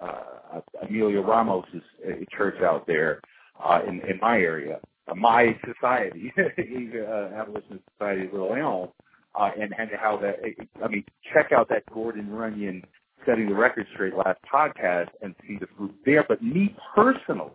[0.00, 3.20] uh, Amelia Ramos's uh, church out there
[3.62, 8.88] uh, in in my area, uh, my society, uh, Abolitionist Society of Little Elm,
[9.34, 10.36] uh, and and how that.
[10.82, 12.82] I mean, check out that Gordon Runyon
[13.26, 16.24] setting the record straight last podcast and see the fruit there.
[16.26, 17.52] But me personally,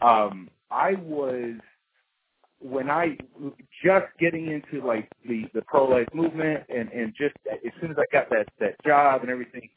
[0.00, 1.54] um, I was
[2.60, 3.16] when I
[3.82, 7.96] just getting into like the the pro life movement and and just as soon as
[7.98, 9.68] I got that that job and everything,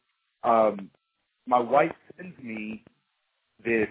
[0.43, 0.89] um,
[1.45, 2.83] my wife sends me
[3.63, 3.89] this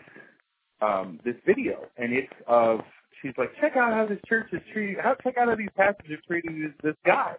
[0.80, 2.80] um, this video and it's of
[3.20, 6.11] she's like check out how this church is treating how check out how these pastors
[6.11, 7.34] are treating this this guy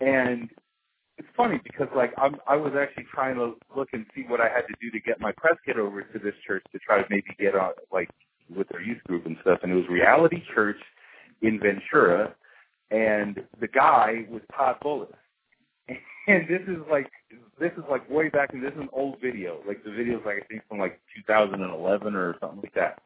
[0.00, 0.48] and
[1.18, 4.48] it's funny because like I'm I was actually trying to look and see what I
[4.48, 7.06] had to do to get my press kit over to this church to try to
[7.10, 8.10] maybe get on like
[8.54, 10.78] with their youth group and stuff and it was Reality Church
[11.42, 12.34] in Ventura
[12.90, 15.14] and the guy was Todd Bullis.
[16.28, 17.10] And this is like
[17.58, 19.58] this is like way back and this is an old video.
[19.66, 23.02] Like the video is like I think from like 2011 or something like that.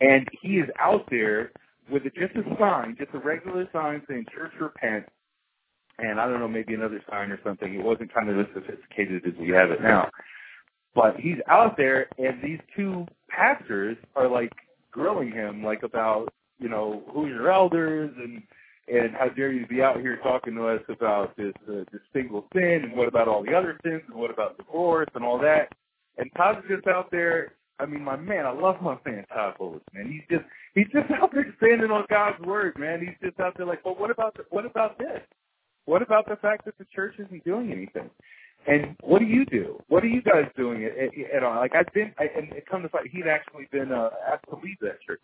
[0.00, 1.52] And he is out there
[1.90, 5.04] with a, just a sign, just a regular sign saying "Church Repent,"
[5.98, 7.74] and I don't know, maybe another sign or something.
[7.74, 10.10] It wasn't kind of as sophisticated as we have it now.
[10.94, 14.52] But he's out there, and these two pastors are like
[14.90, 18.42] grilling him, like about you know who's your elders and
[18.88, 22.46] and how dare you be out here talking to us about this uh, this single
[22.52, 25.72] sin and what about all the other sins and what about divorce and all that.
[26.18, 27.54] And Todd's just out there.
[27.78, 30.10] I mean, my man, I love my man Todd Bullis, man.
[30.10, 33.00] He's just he's just out there standing on God's word, man.
[33.00, 35.20] He's just out there like, well, what about the, what about this?
[35.84, 38.10] What about the fact that the church isn't doing anything?
[38.66, 39.80] And what do you do?
[39.88, 41.56] What are you guys doing at, at, at all?
[41.56, 44.56] Like I've been, I, and it come to find, he'd actually been uh, asked to
[44.56, 45.20] leave that church,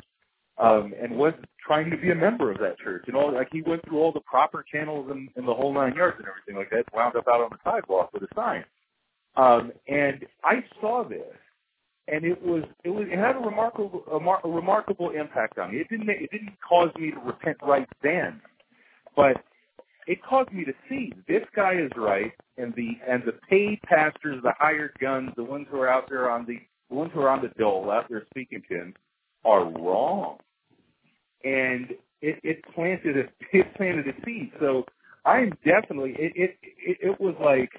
[0.58, 1.34] um, and was
[1.64, 3.04] trying to be a member of that church.
[3.06, 5.94] And all, like he went through all the proper channels and, and the whole nine
[5.94, 6.92] yards and everything like that.
[6.94, 8.64] Wound up out on the sidewalk with a sign.
[9.36, 11.36] Um, and I saw this,
[12.08, 15.72] and it was it was it had a remarkable a, mar- a remarkable impact on
[15.72, 15.78] me.
[15.78, 18.42] It didn't it didn't cause me to repent right then,
[19.16, 19.42] but
[20.06, 24.42] it caused me to see this guy is right, and the and the paid pastors,
[24.42, 26.58] the hired guns, the ones who are out there on the,
[26.90, 28.94] the ones who are on the dole out there speaking to him,
[29.44, 30.38] are wrong,
[31.44, 31.90] and
[32.20, 33.24] it, it planted a
[33.56, 34.52] it planted a seed.
[34.60, 34.84] So
[35.24, 37.70] I'm definitely it it it, it was like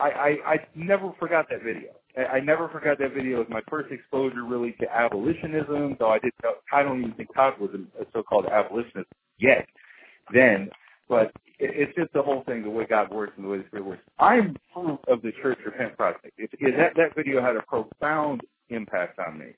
[0.00, 1.90] I, I I never forgot that video.
[2.16, 3.36] I, I never forgot that video.
[3.36, 5.96] It was my first exposure really to abolitionism.
[5.98, 6.32] Though I did
[6.72, 9.66] I don't even think Todd was a so-called abolitionist yet
[10.32, 10.70] then,
[11.08, 13.64] but it, it's just the whole thing, the way God works and the way the
[13.68, 14.02] Spirit works.
[14.18, 16.32] I'm of the Church Repent Project.
[16.38, 19.52] It, it, that that video had a profound impact on me.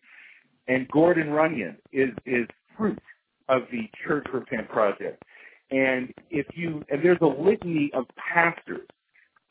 [0.68, 2.46] And Gordon Runyon is is
[2.76, 2.98] fruit
[3.48, 5.22] of the Church Repent Project.
[5.70, 8.86] And if you and there's a litany of pastors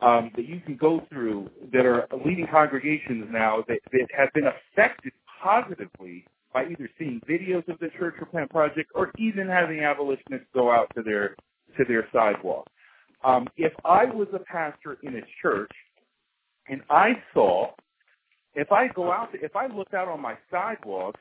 [0.01, 4.47] um, that you can go through that are leading congregations now that, that have been
[4.47, 10.47] affected positively by either seeing videos of the Church Repent Project or even having abolitionists
[10.53, 11.35] go out to their
[11.77, 12.67] to their sidewalk.
[13.23, 15.71] Um, if I was a pastor in a church
[16.67, 17.71] and I saw,
[18.55, 21.15] if I go out, if I looked out on my sidewalk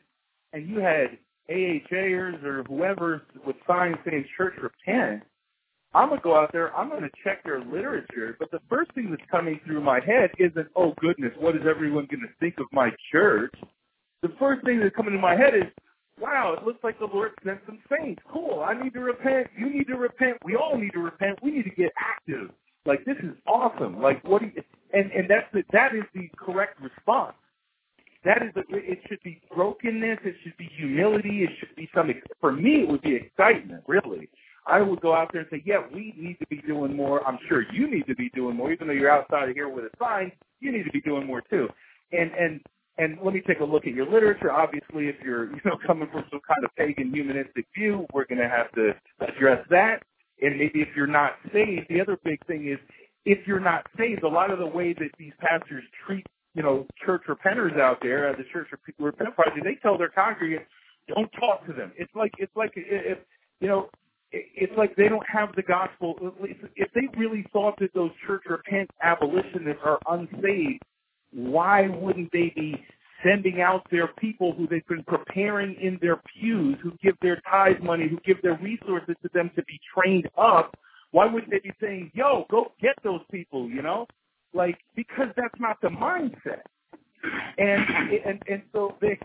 [0.52, 1.18] and you had
[1.50, 5.22] AHAers or whoever with signs saying church repent,
[5.94, 8.94] I'm going to go out there, I'm going to check their literature, but the first
[8.94, 12.54] thing that's coming through my head isn't, oh goodness, what is everyone going to think
[12.58, 13.54] of my church?
[14.22, 15.64] The first thing that's coming to my head is,
[16.18, 18.22] wow, it looks like the Lord sent some saints.
[18.32, 18.64] Cool.
[18.66, 19.48] I need to repent.
[19.58, 20.38] You need to repent.
[20.44, 21.38] We all need to repent.
[21.42, 22.50] We need to get active.
[22.86, 24.00] Like this is awesome.
[24.00, 24.40] Like what?
[24.40, 24.62] Do you,
[24.92, 27.34] and and that's the, that is the correct response.
[28.24, 30.18] That is the, it should be brokenness.
[30.24, 31.42] It should be humility.
[31.44, 32.20] It should be something.
[32.40, 33.82] For me, it would be excitement.
[33.88, 34.28] Really,
[34.66, 37.26] I would go out there and say, yeah, we need to be doing more.
[37.26, 38.72] I'm sure you need to be doing more.
[38.72, 40.30] Even though you're outside of here with a sign,
[40.60, 41.68] you need to be doing more too.
[42.12, 42.60] And and
[42.98, 44.52] and let me take a look at your literature.
[44.52, 48.40] Obviously, if you're you know coming from some kind of pagan humanistic view, we're going
[48.40, 50.02] to have to address that.
[50.40, 52.78] And maybe if you're not saved, the other big thing is
[53.24, 56.86] if you're not saved, a lot of the way that these pastors treat you know
[57.04, 58.68] church repenters out there at the church
[58.98, 60.66] repent project, they tell their congregants
[61.08, 61.92] don't talk to them.
[61.96, 63.18] It's like it's like if
[63.60, 63.88] you know
[64.32, 66.16] it's like they don't have the gospel.
[66.76, 70.82] If they really thought that those church repent abolitionists are unsaved,
[71.32, 72.82] why wouldn't they be
[73.24, 77.80] sending out their people who they've been preparing in their pews, who give their tithe
[77.82, 80.76] money, who give their resources to them to be trained up?
[81.12, 84.06] Why wouldn't they be saying, yo, go get those people, you know?
[84.54, 86.62] like because that's not the mindset.
[87.58, 87.82] And
[88.26, 89.18] and and so they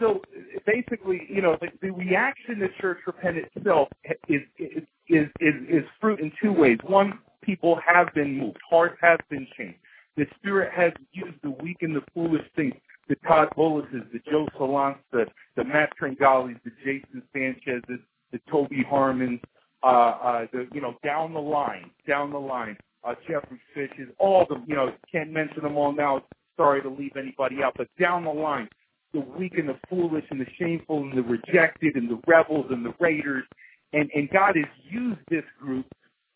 [0.00, 0.20] so
[0.66, 3.88] basically, you know, the, the reaction to church repent itself
[4.28, 6.78] is is is is, is fruit in two ways.
[6.84, 9.78] One, people have been moved, hearts have been changed.
[10.16, 12.74] The Spirit has used the weak and the foolish things.
[13.08, 15.26] The Todd Bullises, the Joe Solans, the
[15.56, 18.00] the Matt Tringalis, the Jason Sanchez's,
[18.32, 19.40] the Toby Harmons,
[19.86, 24.42] uh, uh, the you know down the line, down the line, uh, Jeffrey Fishes, all
[24.42, 24.64] of them.
[24.66, 26.22] You know, can't mention them all now.
[26.56, 28.68] Sorry to leave anybody out, but down the line,
[29.12, 32.84] the weak and the foolish and the shameful and the rejected and the rebels and
[32.84, 33.44] the raiders,
[33.92, 35.86] and and God has used this group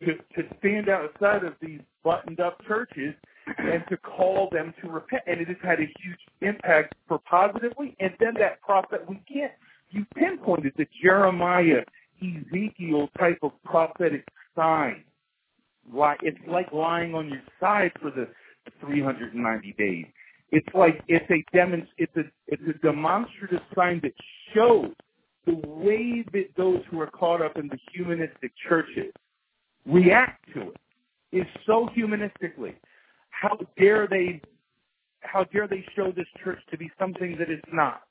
[0.04, 3.14] to to stand outside of these buttoned up churches
[3.58, 5.22] and to call them to repent.
[5.26, 7.96] And it has had a huge impact for positively.
[8.00, 9.52] And then that prophet, we can't,
[9.90, 11.82] you pinpointed the Jeremiah,
[12.22, 15.04] Ezekiel type of prophetic sign.
[15.90, 18.28] Why it's like lying on your side for the
[18.80, 20.06] 390 days.
[20.52, 24.14] It's like it's a demonst- it's a it's a demonstrative sign that
[24.54, 24.92] shows
[25.46, 29.12] the way that those who are caught up in the humanistic churches
[29.86, 30.76] react to it
[31.32, 32.74] is so humanistically
[33.30, 34.40] how dare they
[35.20, 38.02] how dare they show this church to be something that it's not?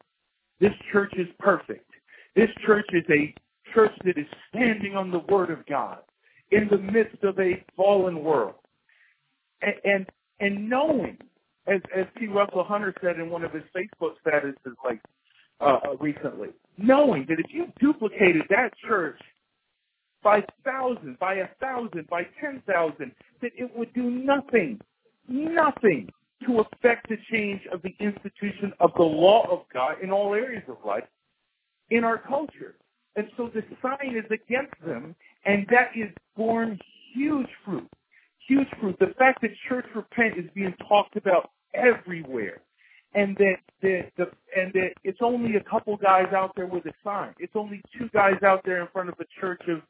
[0.60, 1.90] This church is perfect.
[2.36, 3.34] This church is a
[3.74, 6.00] church that is standing on the word of God
[6.52, 8.56] in the midst of a fallen world.
[9.62, 10.06] And and,
[10.40, 11.18] and knowing,
[11.68, 12.28] as as T.
[12.28, 15.02] Russell Hunter said in one of his Facebook statuses like
[15.60, 19.20] uh, recently, knowing that if you duplicated that church
[20.24, 23.12] by thousands, by a thousand, by ten thousand,
[23.42, 24.80] that it would do nothing
[25.30, 26.10] nothing
[26.46, 30.64] to affect the change of the institution of the law of God in all areas
[30.68, 31.04] of life
[31.90, 32.76] in our culture.
[33.16, 36.80] And so the sign is against them, and that is born
[37.14, 37.90] huge fruit.
[38.48, 38.98] Huge fruit.
[39.00, 42.62] The fact that church repent is being talked about everywhere.
[43.16, 46.94] And that the, the and that it's only a couple guys out there with a
[47.04, 47.34] sign.
[47.40, 49.82] It's only two guys out there in front of a church of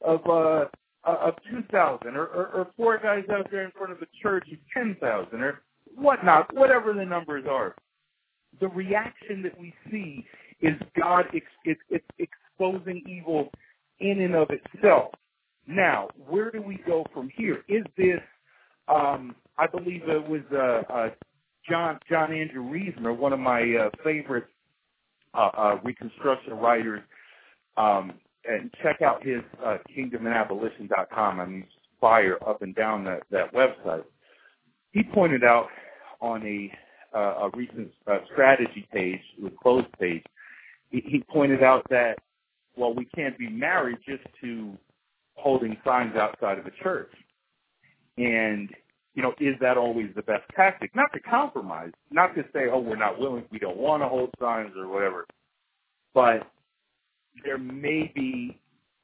[0.00, 0.66] of uh
[1.04, 4.58] of 2,000 or, or, or four guys out there in front of a church of
[4.74, 5.62] 10,000 or
[5.94, 7.74] whatnot, whatever the numbers are.
[8.60, 10.26] The reaction that we see
[10.60, 11.80] is God ex- it's,
[12.18, 13.50] it's exposing evil
[14.00, 15.12] in and of itself.
[15.66, 17.62] Now, where do we go from here?
[17.68, 18.20] Is this,
[18.88, 21.10] um, I believe it was uh, uh,
[21.68, 24.46] John John Andrew Reesmer, one of my uh, favorite
[25.34, 27.02] uh, uh, Reconstruction writers,
[27.76, 28.12] um,
[28.46, 31.40] and check out his uh, kingdomandabolition.com.
[31.40, 31.66] I mean,
[32.00, 34.04] fire up and down that, that website.
[34.92, 35.66] He pointed out
[36.22, 36.72] on a,
[37.14, 37.90] uh, a recent
[38.32, 40.24] strategy page, the closed page,
[40.90, 42.18] he, he pointed out that,
[42.78, 44.76] well, we can't be married just to
[45.34, 47.12] holding signs outside of the church.
[48.16, 48.70] And,
[49.14, 50.94] you know, is that always the best tactic?
[50.94, 54.30] Not to compromise, not to say, oh, we're not willing, we don't want to hold
[54.40, 55.26] signs or whatever.
[56.14, 56.46] But
[57.44, 58.58] there may be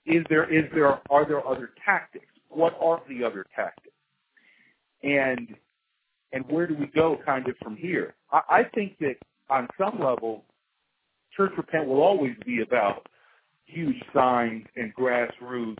[0.06, 2.26] is there is there are there other tactics?
[2.48, 3.94] What are the other tactics?
[5.02, 5.54] And
[6.32, 8.14] and where do we go kind of from here?
[8.30, 9.16] I, I think that
[9.48, 10.44] on some level,
[11.36, 13.06] church repent will always be about
[13.64, 15.76] huge signs and grassroots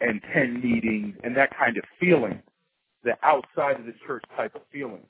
[0.00, 2.42] and ten meetings and that kind of feeling,
[3.04, 5.06] the outside of the church type of feeling.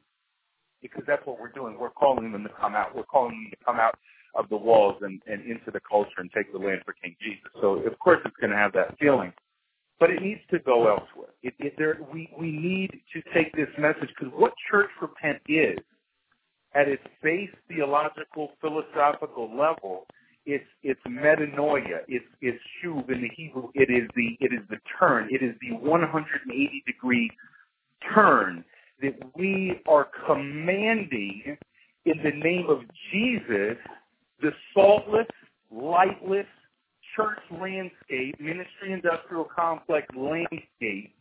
[0.83, 1.79] Because that's what we're doing.
[1.79, 2.95] We're calling them to come out.
[2.95, 3.99] We're calling them to come out
[4.35, 7.51] of the walls and, and into the culture and take the land for King Jesus.
[7.61, 9.33] So of course it's going to have that feeling,
[9.99, 11.31] but it needs to go elsewhere.
[11.43, 15.79] It, it, there, we we need to take this message because what church repent is,
[16.75, 20.07] at its base theological philosophical level,
[20.47, 22.01] it's it's metanoia.
[22.09, 23.69] It's it's shuv in the Hebrew.
[23.75, 25.29] It is the it is the turn.
[25.31, 27.31] It is the 180 degree
[28.15, 28.65] turn
[29.01, 31.57] that we are commanding
[32.05, 32.81] in the name of
[33.11, 33.79] Jesus
[34.43, 35.27] the saltless,
[35.71, 36.47] lightless
[37.17, 41.15] church landscape, ministry industrial complex landscape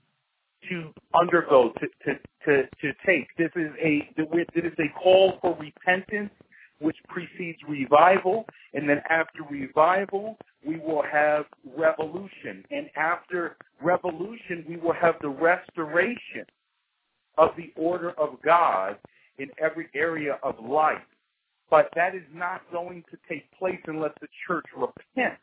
[0.70, 3.28] to undergo, to, to, to, to take.
[3.38, 6.32] This is a this is a call for repentance
[6.84, 11.46] which precedes revival, and then after revival, we will have
[11.78, 12.64] revolution.
[12.72, 16.46] And after revolution, we will have the restoration
[17.38, 18.98] of the order of God
[19.38, 21.02] in every area of life.
[21.70, 25.42] But that is not going to take place unless the church repents.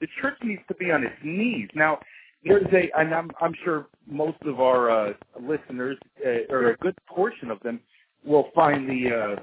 [0.00, 1.68] The church needs to be on its knees.
[1.74, 1.98] Now,
[2.44, 6.94] there's a, and I'm, I'm sure most of our uh, listeners, uh, or a good
[7.08, 7.80] portion of them,
[8.24, 9.42] will find the uh,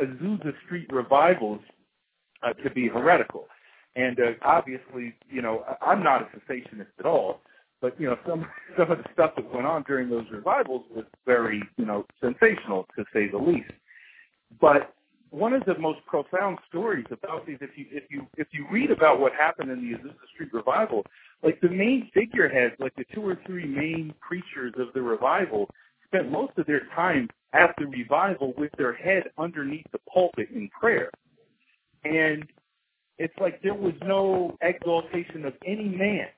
[0.00, 1.60] Azusa Street revivals
[2.42, 3.46] uh, to be heretical.
[3.94, 7.40] And uh, obviously, you know, I'm not a cessationist at all,
[7.80, 8.46] but you know, some
[8.78, 12.86] some of the stuff that went on during those revivals was very, you know, sensational
[12.96, 13.72] to say the least.
[14.60, 14.92] But
[15.30, 18.90] one of the most profound stories about these, if you if you if you read
[18.90, 21.04] about what happened in the Azusa Street revival,
[21.42, 25.68] like the main figureheads, like the two or three main preachers of the revival,
[26.16, 30.68] spent most of their time at the revival with their head underneath the pulpit in
[30.78, 31.10] prayer.
[32.04, 32.44] And
[33.18, 36.28] it's like there was no exaltation of any man.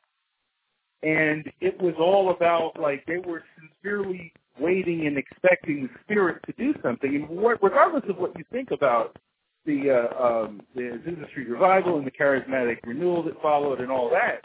[1.03, 6.53] And it was all about like they were sincerely waiting and expecting the Spirit to
[6.53, 7.15] do something.
[7.15, 7.29] And
[7.63, 9.17] regardless of what you think about
[9.65, 11.01] the uh, um, the
[11.31, 14.45] Street revival and the charismatic renewal that followed and all that,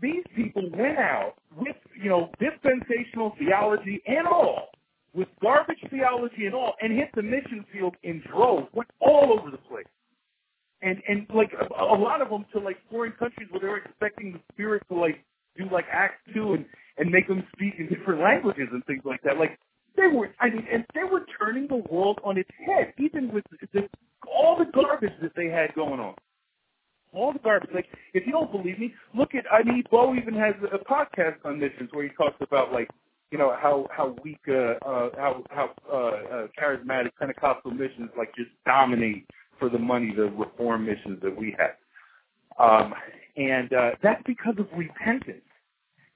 [0.00, 4.68] these people went out with you know dispensational theology and all,
[5.14, 9.50] with garbage theology and all, and hit the mission field in droves, went all over
[9.50, 9.86] the place.
[10.82, 13.78] And and like a, a lot of them to like foreign countries where they were
[13.78, 15.24] expecting the spirit to like
[15.56, 16.64] do like Acts two and
[16.98, 19.38] and make them speak in different languages and things like that.
[19.38, 19.58] Like
[19.96, 23.44] they were, I mean, and they were turning the world on its head, even with
[23.72, 23.88] the,
[24.26, 26.14] all the garbage that they had going on.
[27.12, 27.70] All the garbage.
[27.74, 29.44] Like, if you don't believe me, look at.
[29.50, 32.88] I mean, Bo even has a podcast on missions where he talks about like,
[33.30, 38.34] you know, how how weak, uh, uh, how how uh, uh, charismatic Pentecostal missions like
[38.36, 39.26] just dominate
[39.58, 41.76] for the money the reform missions that we have.
[42.58, 42.94] Um,
[43.36, 45.42] and uh, that's because of repentance.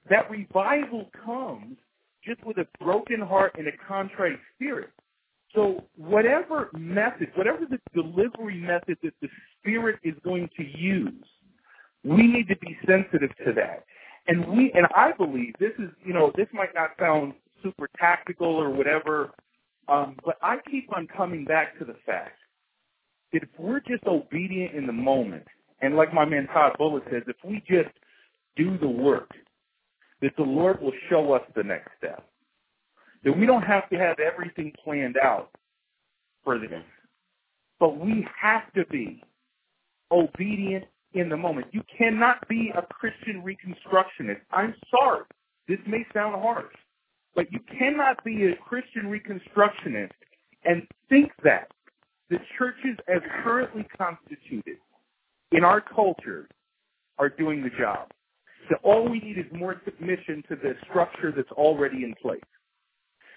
[0.09, 1.77] That revival comes
[2.25, 4.89] just with a broken heart and a contrite spirit.
[5.53, 9.29] So whatever method, whatever the delivery method that the
[9.59, 11.23] Spirit is going to use,
[12.03, 13.85] we need to be sensitive to that.
[14.27, 18.47] And we, and I believe this is, you know, this might not sound super tactical
[18.47, 19.31] or whatever,
[19.87, 22.39] um, but I keep on coming back to the fact
[23.31, 25.45] that if we're just obedient in the moment,
[25.81, 27.93] and like my man Todd Bullis says, if we just
[28.55, 29.29] do the work,
[30.21, 32.25] that the Lord will show us the next step.
[33.23, 35.49] That we don't have to have everything planned out
[36.43, 36.83] for this.
[37.79, 39.21] But we have to be
[40.11, 41.67] obedient in the moment.
[41.71, 44.41] You cannot be a Christian reconstructionist.
[44.51, 45.23] I'm sorry.
[45.67, 46.73] This may sound harsh.
[47.35, 50.11] But you cannot be a Christian reconstructionist
[50.65, 51.71] and think that
[52.29, 54.77] the churches as currently constituted
[55.51, 56.47] in our culture
[57.17, 58.09] are doing the job.
[58.69, 62.41] So all we need is more submission to the structure that's already in place.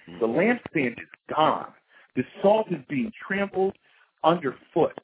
[0.06, 1.72] The lampstand is gone.
[2.14, 3.76] The salt is being trampled
[4.24, 4.98] underfoot.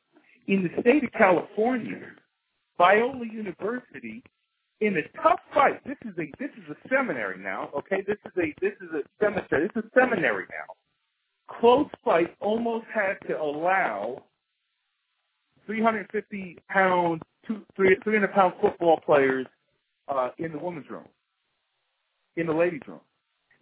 [0.47, 2.01] In the state of California,
[2.79, 4.23] Biola University,
[4.81, 7.71] in a tough fight, this is a this is a seminary now.
[7.77, 9.69] Okay, this is a this is a cemetery.
[9.75, 10.75] This is a seminary now.
[11.61, 14.25] Close fight almost had to allow
[15.67, 19.47] 350 pound, two, 300 pound football players
[20.09, 21.07] uh, in the women's room,
[22.37, 23.01] in the ladies' room.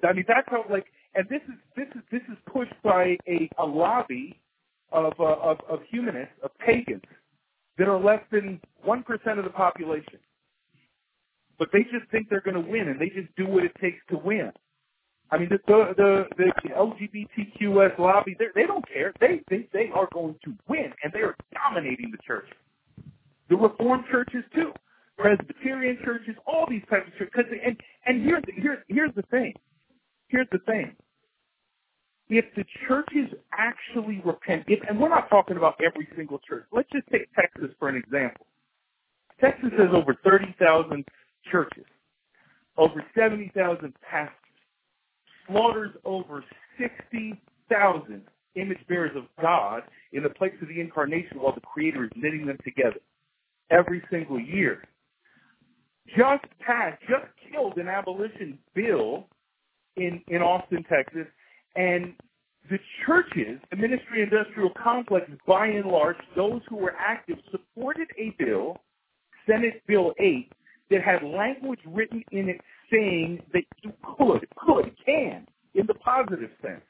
[0.02, 3.48] I mean, that's how like, and this is this is this is pushed by a,
[3.58, 4.38] a lobby
[4.92, 7.02] of, uh, of of humanists, of pagans,
[7.78, 10.18] that are less than one percent of the population.
[11.58, 13.98] But they just think they're going to win, and they just do what it takes
[14.10, 14.52] to win.
[15.30, 19.12] I mean, the the the, the LGBTQS lobby, they they don't care.
[19.20, 22.48] They think they are going to win, and they are dominating the church.
[23.48, 24.72] The Reformed churches too,
[25.18, 27.52] Presbyterian churches, all these types of churches.
[27.64, 29.54] And and here's here's here's the thing.
[30.30, 30.94] Here's the thing.
[32.28, 36.64] If the churches actually repent, if, and we're not talking about every single church.
[36.72, 38.46] Let's just take Texas for an example.
[39.40, 41.04] Texas has over 30,000
[41.50, 41.84] churches,
[42.76, 44.34] over 70,000 pastors,
[45.48, 46.44] slaughters over
[46.78, 48.22] 60,000
[48.54, 52.46] image bearers of God in the place of the incarnation while the Creator is knitting
[52.46, 53.00] them together
[53.70, 54.84] every single year.
[56.16, 59.26] Just passed, just killed an abolition bill
[59.96, 61.26] in, in Austin, Texas,
[61.76, 62.14] and
[62.70, 68.34] the churches, the ministry industrial complex, by and large, those who were active, supported a
[68.38, 68.76] bill,
[69.46, 70.52] Senate Bill 8,
[70.90, 72.60] that had language written in it
[72.90, 76.82] saying that you could, could, can, in the positive sense,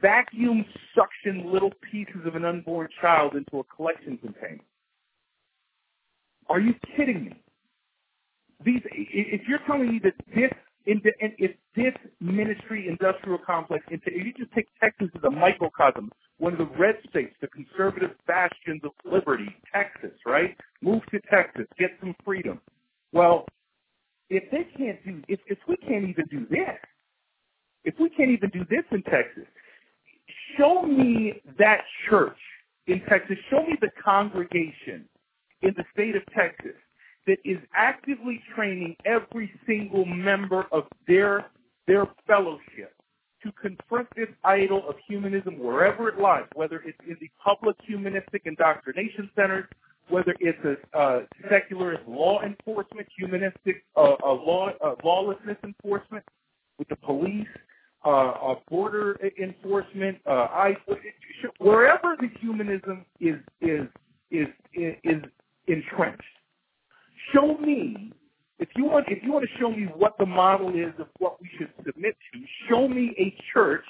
[0.00, 4.60] vacuum suction little pieces of an unborn child into a collection container.
[6.48, 7.42] Are you kidding me?
[8.64, 10.50] These, if you're telling me that this,
[10.88, 16.58] if this ministry industrial complex, if you just take Texas as a microcosm, one of
[16.58, 20.56] the red states, the conservative bastions of liberty, Texas, right?
[20.82, 22.60] Move to Texas, get some freedom.
[23.12, 23.46] Well,
[24.30, 26.78] if they can't do, if, if we can't even do this,
[27.84, 29.44] if we can't even do this in Texas,
[30.56, 32.38] show me that church
[32.86, 33.36] in Texas.
[33.50, 35.04] Show me the congregation
[35.62, 36.76] in the state of Texas
[37.28, 41.46] that is actively training every single member of their
[41.86, 42.94] their fellowship
[43.42, 48.42] to confront this idol of humanism wherever it lies, whether it's in the public humanistic
[48.46, 49.64] indoctrination centers,
[50.08, 54.70] whether it's a uh, secularist law enforcement, humanistic uh, law
[55.04, 56.24] lawlessness enforcement
[56.78, 57.46] with the police,
[58.68, 60.76] border enforcement, I,
[61.58, 63.86] wherever the humanism is is
[64.30, 65.22] is is, is
[65.66, 66.22] entrenched.
[67.34, 68.12] Show me
[68.58, 71.40] if you want if you want to show me what the model is of what
[71.40, 72.40] we should submit to.
[72.68, 73.84] Show me a church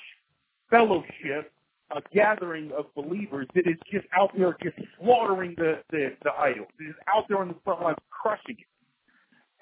[0.71, 1.53] fellowship,
[1.95, 6.67] a gathering of believers that is just out there just slaughtering the the, the idol.
[6.79, 8.67] That is out there on the front lines crushing it.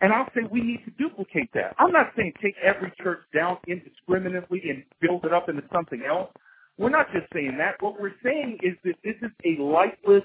[0.00, 1.74] And I'll say we need to duplicate that.
[1.78, 6.30] I'm not saying take every church down indiscriminately and build it up into something else.
[6.78, 7.80] We're not just saying that.
[7.80, 10.24] What we're saying is that this is a lightless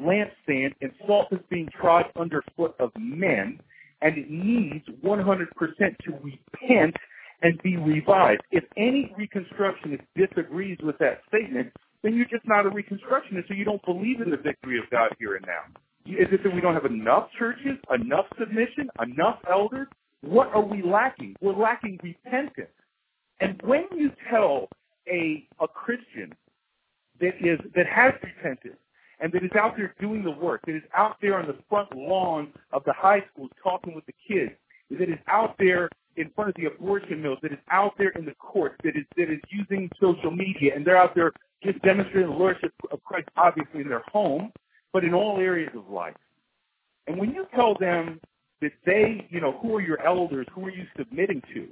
[0.00, 3.60] lampstand and salt is being trod underfoot of men
[4.02, 5.46] and it needs 100%
[6.04, 6.96] to repent
[7.42, 8.42] and be revived.
[8.50, 11.72] If any Reconstructionist disagrees with that statement,
[12.02, 15.10] then you're just not a Reconstructionist, so you don't believe in the victory of God
[15.18, 15.62] here and now.
[16.06, 19.86] Is it that we don't have enough churches, enough submission, enough elders?
[20.22, 21.36] What are we lacking?
[21.40, 22.68] We're lacking repentance.
[23.40, 24.68] And when you tell
[25.08, 26.34] a a Christian
[27.20, 28.76] that is that has repented
[29.20, 31.94] and that is out there doing the work, that is out there on the front
[31.94, 34.52] lawn of the high schools talking with the kids,
[34.90, 38.24] that is out there in front of the abortion mills, that is out there in
[38.24, 42.30] the courts, that is that is using social media, and they're out there just demonstrating
[42.30, 44.50] the lordship of Christ, obviously in their home,
[44.92, 46.16] but in all areas of life.
[47.06, 48.20] And when you tell them
[48.60, 51.68] that they, you know, who are your elders, who are you submitting to,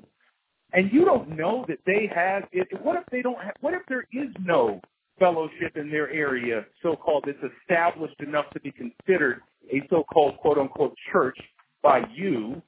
[0.73, 3.83] and you don't know that they have it, what if they don't have, what if
[3.89, 4.81] there is no
[5.19, 9.41] fellowship in their area, so-called, that's established enough to be considered
[9.73, 11.39] a so-called quote-unquote church
[11.83, 12.63] by you,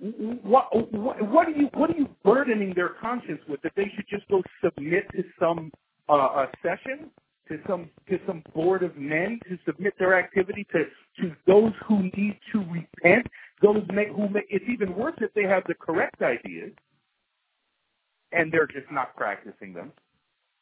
[0.00, 4.06] what, what, what are you what are you burdening their conscience with that they should
[4.08, 5.72] just go submit to some
[6.08, 7.10] uh, a session
[7.48, 10.84] to some to some board of men to submit their activity to
[11.20, 13.26] to those who need to repent
[13.60, 16.70] those make, who make, it's even worse if they have the correct ideas
[18.30, 19.90] and they're just not practicing them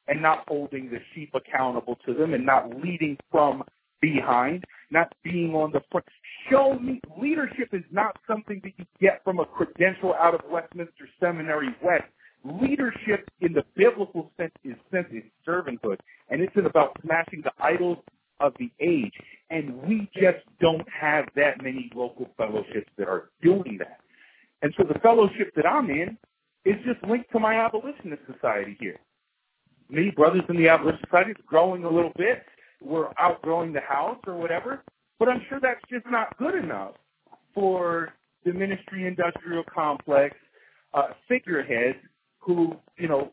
[0.09, 3.63] and not holding the sheep accountable to them and not leading from
[4.01, 6.07] behind, not being on the front.
[6.51, 11.09] Show me leadership is not something that you get from a credential out of Westminster
[11.19, 12.05] Seminary West.
[12.45, 15.99] Leadership in the biblical sense is sense is servanthood,
[16.31, 17.99] and it's about smashing the idols
[18.39, 19.13] of the age.
[19.51, 24.01] And we just don't have that many local fellowships that are doing that.
[24.63, 26.17] And so the fellowship that I'm in
[26.65, 29.01] is just linked to my abolitionist society here
[29.89, 32.45] me, brothers in the Abolition Society, is growing a little bit.
[32.83, 34.83] We're outgrowing the house or whatever.
[35.19, 36.95] But I'm sure that's just not good enough
[37.55, 38.13] for
[38.45, 40.37] the ministry industrial complex
[40.95, 41.99] uh, figureheads
[42.39, 43.31] who, you know,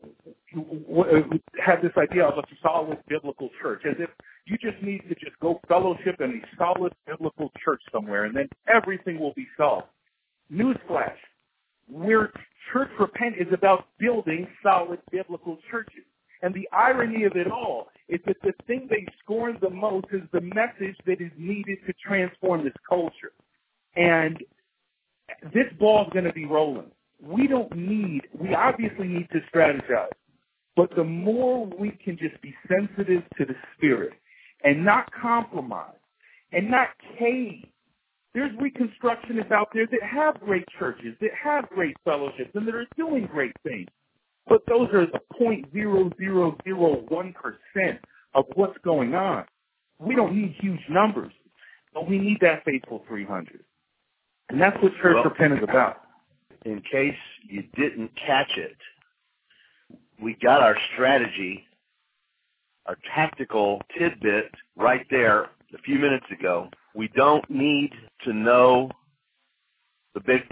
[1.64, 4.10] have this idea of a solid biblical church, as if
[4.46, 8.48] you just need to just go fellowship in a solid biblical church somewhere, and then
[8.74, 9.86] everything will be solved.
[10.52, 11.14] Newsflash:
[11.88, 12.32] where
[12.72, 16.04] church repent is about building solid biblical churches.
[16.44, 20.20] And the irony of it all is that the thing they scorn the most is
[20.30, 23.32] the message that is needed to transform this culture.
[23.96, 24.36] And
[25.54, 26.90] this ball's going to be rolling.
[27.18, 30.12] We don't need, we obviously need to strategize.
[30.76, 34.12] But the more we can just be sensitive to the spirit
[34.64, 35.96] and not compromise
[36.52, 36.88] and not
[37.18, 37.64] cave.
[38.34, 42.86] There's reconstructionists out there that have great churches, that have great fellowships, and that are
[42.98, 43.88] doing great things.
[44.46, 47.98] But those are the 0.0001%
[48.34, 49.46] of what's going on.
[49.98, 51.32] We don't need huge numbers,
[51.92, 53.64] but we need that faithful 300.
[54.50, 56.02] And that's what church well, repent is about.
[56.64, 58.76] In case you didn't catch it,
[60.20, 61.66] we got our strategy,
[62.86, 66.68] our tactical tidbit right there a few minutes ago.
[66.94, 67.92] We don't need
[68.24, 68.90] to know
[70.14, 70.42] the big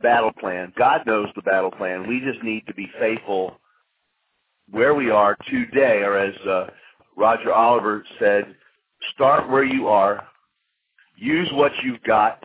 [0.00, 0.72] battle plan.
[0.76, 2.06] God knows the battle plan.
[2.06, 3.58] We just need to be faithful
[4.70, 6.66] where we are today, or as uh,
[7.16, 8.54] Roger Oliver said,
[9.14, 10.26] start where you are,
[11.16, 12.42] use what you've got,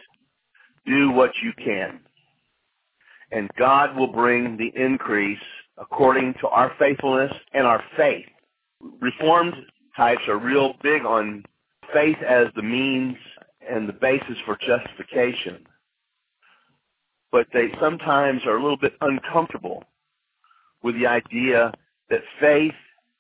[0.86, 2.00] do what you can.
[3.32, 5.40] And God will bring the increase
[5.78, 8.26] according to our faithfulness and our faith.
[9.00, 9.56] Reformed
[9.96, 11.44] types are real big on
[11.94, 13.16] faith as the means
[13.68, 15.66] and the basis for justification
[17.32, 19.84] but they sometimes are a little bit uncomfortable
[20.84, 21.72] with the idea
[22.10, 22.74] that faith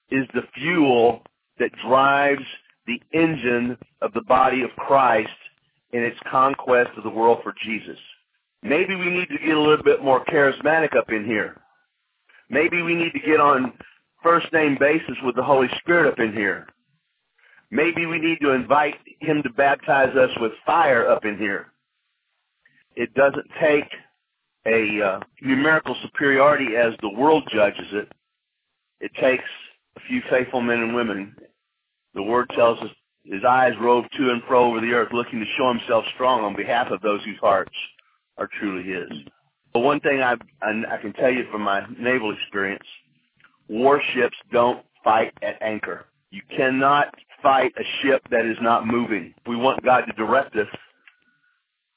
[0.09, 1.21] is the fuel
[1.59, 2.43] that drives
[2.87, 5.29] the engine of the body of Christ
[5.93, 7.97] in its conquest of the world for Jesus.
[8.63, 11.59] Maybe we need to get a little bit more charismatic up in here.
[12.49, 13.73] Maybe we need to get on
[14.21, 16.67] first name basis with the Holy Spirit up in here.
[17.71, 21.71] Maybe we need to invite him to baptize us with fire up in here.
[22.95, 23.89] It doesn't take
[24.65, 28.11] a uh, numerical superiority as the world judges it.
[28.99, 29.43] It takes
[29.97, 31.35] a few faithful men and women.
[32.13, 32.89] The word tells us
[33.23, 36.55] his eyes rove to and fro over the earth, looking to show himself strong on
[36.55, 37.73] behalf of those whose hearts
[38.37, 39.09] are truly his.
[39.73, 42.83] But one thing I, I, I can tell you from my naval experience,
[43.69, 46.05] warships don't fight at anchor.
[46.31, 49.33] You cannot fight a ship that is not moving.
[49.47, 50.67] We want God to direct us,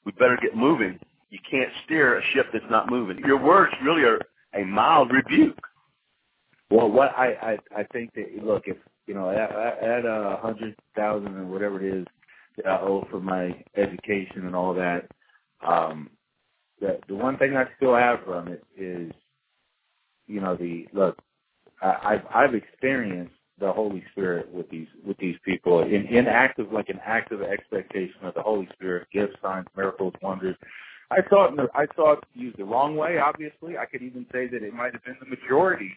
[0.05, 0.99] we better get moving.
[1.29, 3.19] You can't steer a ship that's not moving.
[3.25, 4.19] Your words really are
[4.53, 5.59] a mild rebuke.
[6.69, 8.77] Well, what I I, I think that look if
[9.07, 12.05] you know at, at a hundred thousand or whatever it is
[12.57, 15.09] that I owe for my education and all that,
[15.65, 16.09] um,
[16.79, 19.11] the the one thing I still have from it is,
[20.27, 21.17] you know, the look.
[21.81, 26.71] I, I've I've experienced the Holy Spirit with these with these people in in active
[26.71, 30.55] like an active expectation of the Holy Spirit, gifts, signs, miracles, wonders.
[31.11, 31.21] I
[31.55, 33.19] the, I saw it used the wrong way.
[33.19, 35.91] Obviously, I could even say that it might have been the majority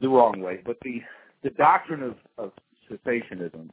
[0.00, 0.60] the wrong way.
[0.64, 1.00] But the
[1.42, 2.52] the doctrine of, of
[2.90, 3.70] cessationism,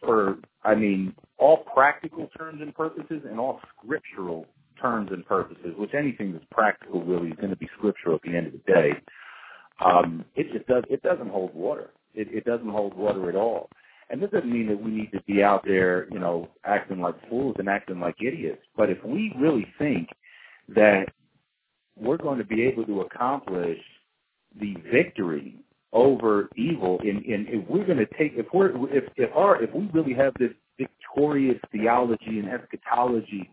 [0.00, 4.46] for I mean all practical terms and purposes, and all scriptural
[4.80, 8.36] terms and purposes, which anything that's practical really is going to be scriptural at the
[8.36, 8.90] end of the day.
[9.84, 11.90] Um, it just does it doesn't hold water.
[12.14, 13.68] It, it doesn't hold water at all.
[14.10, 17.14] And this doesn't mean that we need to be out there, you know, acting like
[17.30, 18.62] fools and acting like idiots.
[18.76, 20.08] But if we really think
[20.68, 21.06] that
[21.96, 23.78] we're going to be able to accomplish
[24.60, 25.56] the victory
[25.92, 29.72] over evil, in, in if we're going to take, if we're, if if our, if
[29.74, 33.50] we really have this victorious theology and eschatology,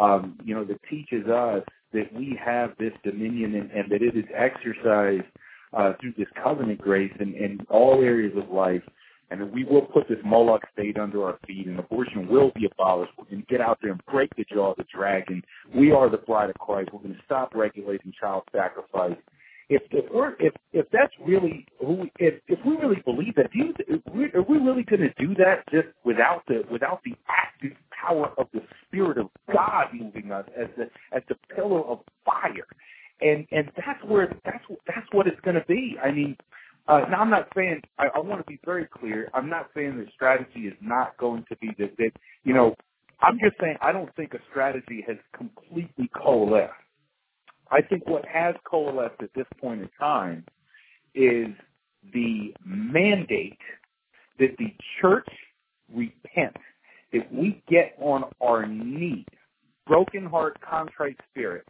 [0.00, 4.16] um, you know, that teaches us that we have this dominion and, and that it
[4.16, 5.26] is exercised
[5.72, 8.82] uh, through this covenant grace in, in all areas of life,
[9.30, 13.12] and we will put this Moloch state under our feet, and abortion will be abolished.
[13.30, 15.42] To get out there and break the jaw of the dragon.
[15.74, 16.90] We are the bride of Christ.
[16.92, 19.16] We're going to stop regulating child sacrifice.
[19.68, 23.58] If, if we're if if that's really who if if we really believe that, do
[23.60, 28.32] you, are we really going to do that just without the without the active power
[28.36, 32.66] of the Spirit of God moving us as the as the pillar of fire?
[33.20, 35.96] And and that's where that's that's what it's going to be.
[36.02, 36.36] I mean,
[36.88, 39.30] uh, now I'm not saying I, I want to be very clear.
[39.34, 42.12] I'm not saying the strategy is not going to be that that
[42.44, 42.74] you know.
[43.22, 46.72] I'm just saying I don't think a strategy has completely coalesced.
[47.70, 50.44] I think what has coalesced at this point in time
[51.14, 51.48] is
[52.12, 53.58] the mandate
[54.38, 55.28] that the church
[55.94, 56.56] repent,
[57.12, 59.26] that we get on our knees,
[59.86, 61.66] broken heart, contrite spirit,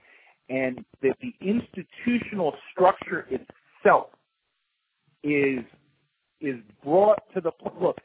[0.51, 4.09] and that the institutional structure itself
[5.22, 5.61] is
[6.40, 7.98] is brought to the look.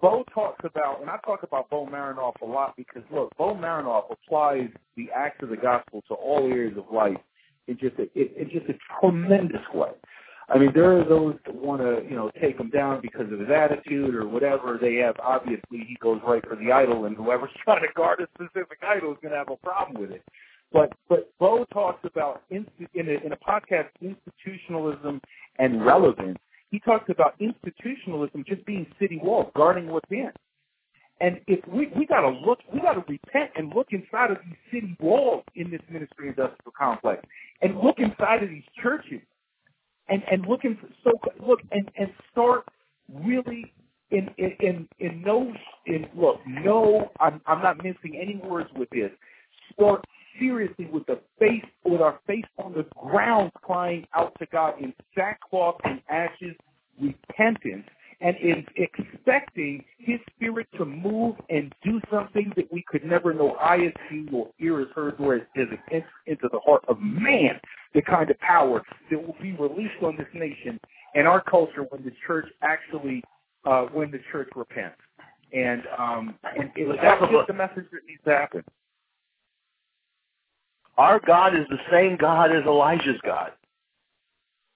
[0.00, 4.04] Bo talks about, and I talk about Bo Marinov a lot because look, Bo Marinov
[4.10, 7.18] applies the acts of the gospel to all areas of life
[7.66, 9.90] in just a, in just a tremendous way.
[10.48, 13.38] I mean, there are those that want to, you know, take him down because of
[13.38, 14.78] his attitude or whatever.
[14.80, 18.28] They have obviously he goes right for the idol, and whoever's trying to guard a
[18.34, 20.22] specific idol is going to have a problem with it.
[20.72, 25.20] But but Bo talks about in, in, a, in a podcast institutionalism
[25.58, 26.38] and relevance.
[26.70, 30.30] He talks about institutionalism just being city walls, guarding what's in.
[31.20, 34.38] And if we we got to look, we got to repent and look inside of
[34.44, 37.22] these city walls in this ministry industrial complex,
[37.60, 39.20] and look inside of these churches,
[40.08, 41.10] and and look in so
[41.46, 42.64] look and and start
[43.12, 43.72] really
[44.10, 45.52] in in in, in no
[45.86, 49.10] in look no I'm I'm not missing any words with this.
[49.74, 50.04] Start
[50.38, 54.92] seriously with the face with our face on the ground crying out to God in
[55.14, 56.56] sackcloth and ashes
[57.00, 57.86] repentance
[58.20, 63.56] and in expecting his spirit to move and do something that we could never know
[63.56, 67.58] eye has seen nor ear has heard nor has entered into the heart of man
[67.94, 70.78] the kind of power that will be released on this nation
[71.14, 73.22] and our culture when the church actually
[73.64, 74.96] uh, when the church repents.
[75.52, 78.64] And um and it, that's just the message that needs to happen
[81.00, 83.52] our God is the same God as Elijah's God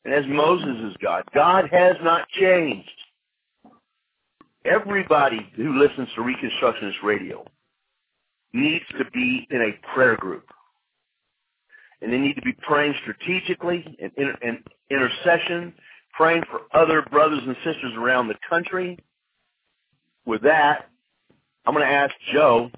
[0.06, 1.22] and as Moses' God.
[1.34, 2.88] God has not changed.
[4.64, 7.44] Everybody who listens to Reconstructionist Radio
[8.54, 10.46] needs to be in a prayer group.
[12.00, 14.58] And they need to be praying strategically and, and
[14.90, 15.74] intercession,
[16.16, 18.98] praying for other brothers and sisters around the country.
[20.24, 20.88] With that,
[21.66, 22.70] I'm going to ask Joe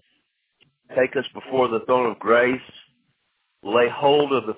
[0.97, 2.61] take us before the throne of grace,
[3.71, 4.55] lay hold of the,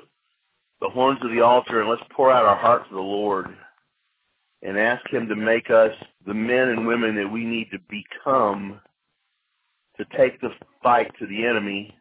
[0.80, 3.46] the horns of the altar, and let's pour out our heart to the Lord
[4.62, 5.92] and ask him to make us
[6.26, 8.80] the men and women that we need to become
[9.96, 10.50] to take the
[10.82, 11.94] fight to the enemy,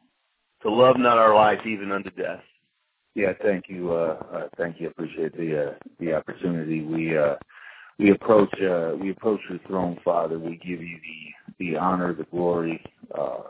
[0.62, 2.42] to love not our life even unto death.
[3.16, 3.94] Yeah, thank you.
[3.94, 4.90] Uh, uh, thank you.
[4.90, 6.84] Appreciate the uh, the opportunity.
[6.84, 7.36] We uh,
[7.98, 10.38] we approach uh, we approach the throne, Father.
[10.38, 12.84] We give you the the honor, the glory,
[13.18, 13.42] uh,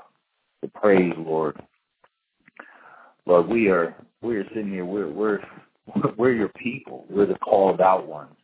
[0.62, 1.62] the praise, Lord.
[3.28, 4.86] Lord, we are we are sitting here.
[4.86, 5.40] We're we're
[6.18, 7.06] we're your people.
[7.10, 8.36] We're the called out ones,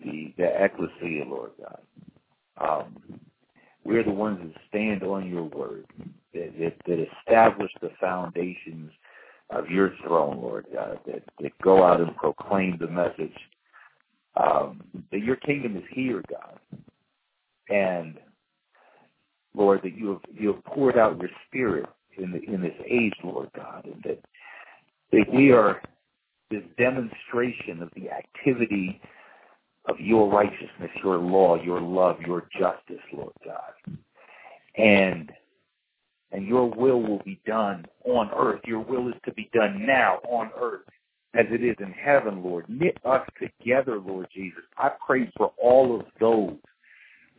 [0.00, 1.80] the the ecclesia, Lord God.
[2.58, 3.20] Um,
[3.84, 5.86] we're the ones that stand on your word,
[6.34, 8.90] that, that, that establish the foundations
[9.50, 13.36] of your throne, Lord God, that, that go out and proclaim the message
[14.36, 16.58] um, that your kingdom is here, God.
[17.70, 18.18] And
[19.54, 21.86] Lord, that you have you have poured out your spirit
[22.18, 24.20] in the in this age, Lord God, and that
[25.12, 25.80] that we are
[26.50, 29.00] this demonstration of the activity
[29.88, 33.98] of your righteousness, your law, your love, your justice, Lord God.
[34.76, 35.32] And
[36.30, 38.60] and your will will be done on earth.
[38.66, 40.82] Your will is to be done now on earth
[41.34, 42.66] as it is in heaven, Lord.
[42.68, 44.62] Knit us together, Lord Jesus.
[44.76, 46.56] I pray for all of those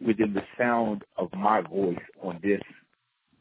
[0.06, 2.62] within the sound of my voice on this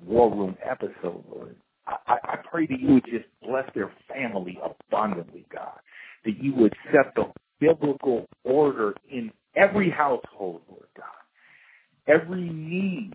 [0.04, 1.56] War Room episode, Lord.
[1.86, 5.78] I, I pray that you would just bless their family abundantly, God.
[6.24, 11.06] That you would set the biblical order in every household, Lord God.
[12.06, 13.14] Every need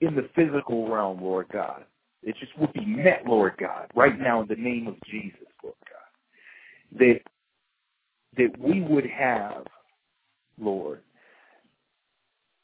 [0.00, 1.84] in the physical realm, Lord God.
[2.22, 5.76] It just would be met, Lord God, right now in the name of Jesus, Lord
[5.88, 6.98] God.
[6.98, 7.20] That
[8.36, 9.64] that we would have,
[10.58, 11.00] Lord,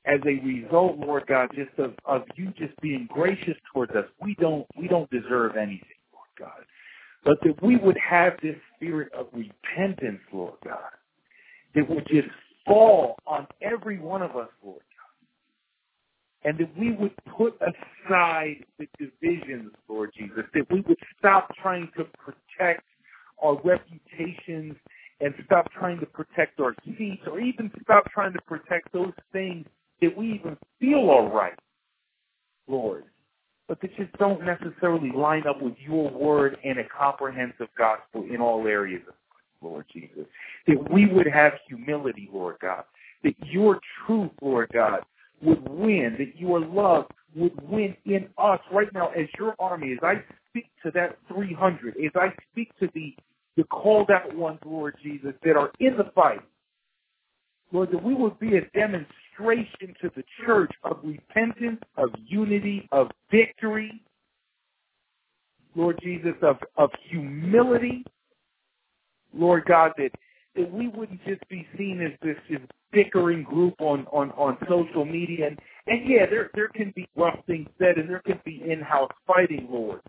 [0.07, 4.05] as a result, Lord God, just of, of you just being gracious towards us.
[4.23, 6.65] We don't we don't deserve anything, Lord God.
[7.25, 10.79] But that we would have this spirit of repentance, Lord God,
[11.75, 12.29] that would just
[12.65, 16.49] fall on every one of us, Lord God.
[16.49, 21.91] And that we would put aside the divisions, Lord Jesus, that we would stop trying
[21.97, 22.85] to protect
[23.43, 24.77] our reputations
[25.21, 29.67] and stop trying to protect our seats or even stop trying to protect those things
[30.01, 31.59] that we even feel all right,
[32.69, 33.05] Lord,
[33.69, 38.41] but that just don't necessarily line up with your word and a comprehensive gospel in
[38.41, 39.03] all areas
[39.63, 40.27] Lord Jesus.
[40.67, 42.85] That we would have humility, Lord God.
[43.25, 45.01] That your truth, Lord God,
[45.43, 46.17] would win.
[46.19, 49.93] That your love would win in us right now as your army.
[49.93, 50.15] As I
[50.51, 53.15] speak to that 300, as I speak to the,
[53.57, 56.41] the called out ones, Lord Jesus, that are in the fight,
[57.73, 63.09] Lord, that we would be a demonstration to the church of repentance, of unity, of
[63.31, 64.03] victory,
[65.75, 68.05] Lord Jesus, of, of humility,
[69.35, 70.11] Lord God, that,
[70.55, 72.61] that we wouldn't just be seen as this, this
[72.93, 75.49] bickering group on, on, on social media.
[75.49, 79.13] And, and yeah, there, there can be rough things said and there can be in-house
[79.27, 80.01] fighting, Lord.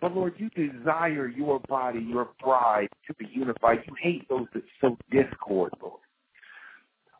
[0.00, 3.80] But Lord, you desire your body, your bride to be unified.
[3.86, 6.00] You hate those that sow discord, Lord.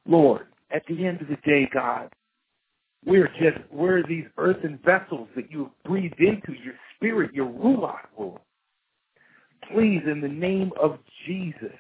[0.07, 2.11] Lord, at the end of the day, God,
[3.05, 8.07] we're just, we're these earthen vessels that you have breathed into your spirit, your ruach,
[8.19, 8.41] Lord.
[9.73, 11.77] Please, in the name of Jesus,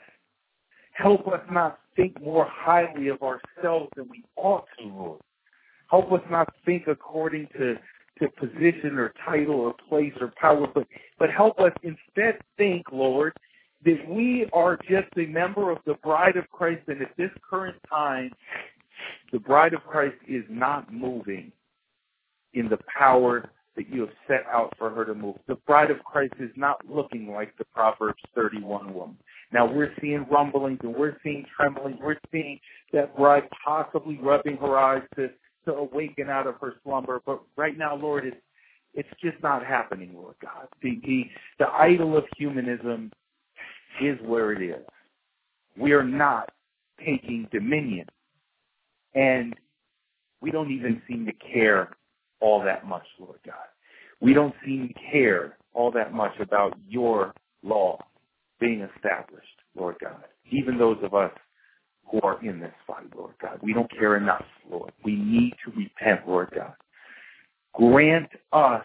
[0.92, 5.20] help us not think more highly of ourselves than we ought to, Lord.
[5.90, 7.74] Help us not think according to,
[8.18, 10.86] to position or title or place or power, but,
[11.18, 13.32] but help us instead think, Lord,
[13.84, 17.76] that we are just a member of the bride of Christ, and at this current
[17.88, 18.30] time,
[19.32, 21.52] the bride of Christ is not moving
[22.54, 25.36] in the power that you have set out for her to move.
[25.46, 29.16] The bride of Christ is not looking like the Proverbs 31 woman.
[29.52, 31.98] Now we're seeing rumblings and we're seeing trembling.
[32.00, 32.58] We're seeing
[32.92, 35.28] that bride possibly rubbing her eyes to,
[35.66, 37.20] to awaken out of her slumber.
[37.24, 38.36] But right now, Lord, it's,
[38.92, 40.66] it's just not happening, Lord God.
[40.82, 41.24] The, the,
[41.60, 43.12] the idol of humanism
[44.02, 44.84] is where it is.
[45.76, 46.50] We are not
[46.98, 48.06] taking dominion.
[49.14, 49.54] And
[50.40, 51.96] we don't even seem to care
[52.40, 53.54] all that much, Lord God.
[54.20, 57.98] We don't seem to care all that much about your law
[58.58, 60.24] being established, Lord God.
[60.50, 61.32] Even those of us
[62.10, 63.58] who are in this fight, Lord God.
[63.62, 64.92] We don't care enough, Lord.
[65.04, 66.74] We need to repent, Lord God.
[67.72, 68.84] Grant us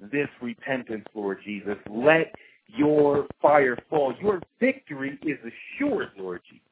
[0.00, 1.76] this repentance, Lord Jesus.
[1.90, 2.34] Let
[2.66, 4.14] your fire fall.
[4.20, 6.65] Your victory is assured, Lord Jesus.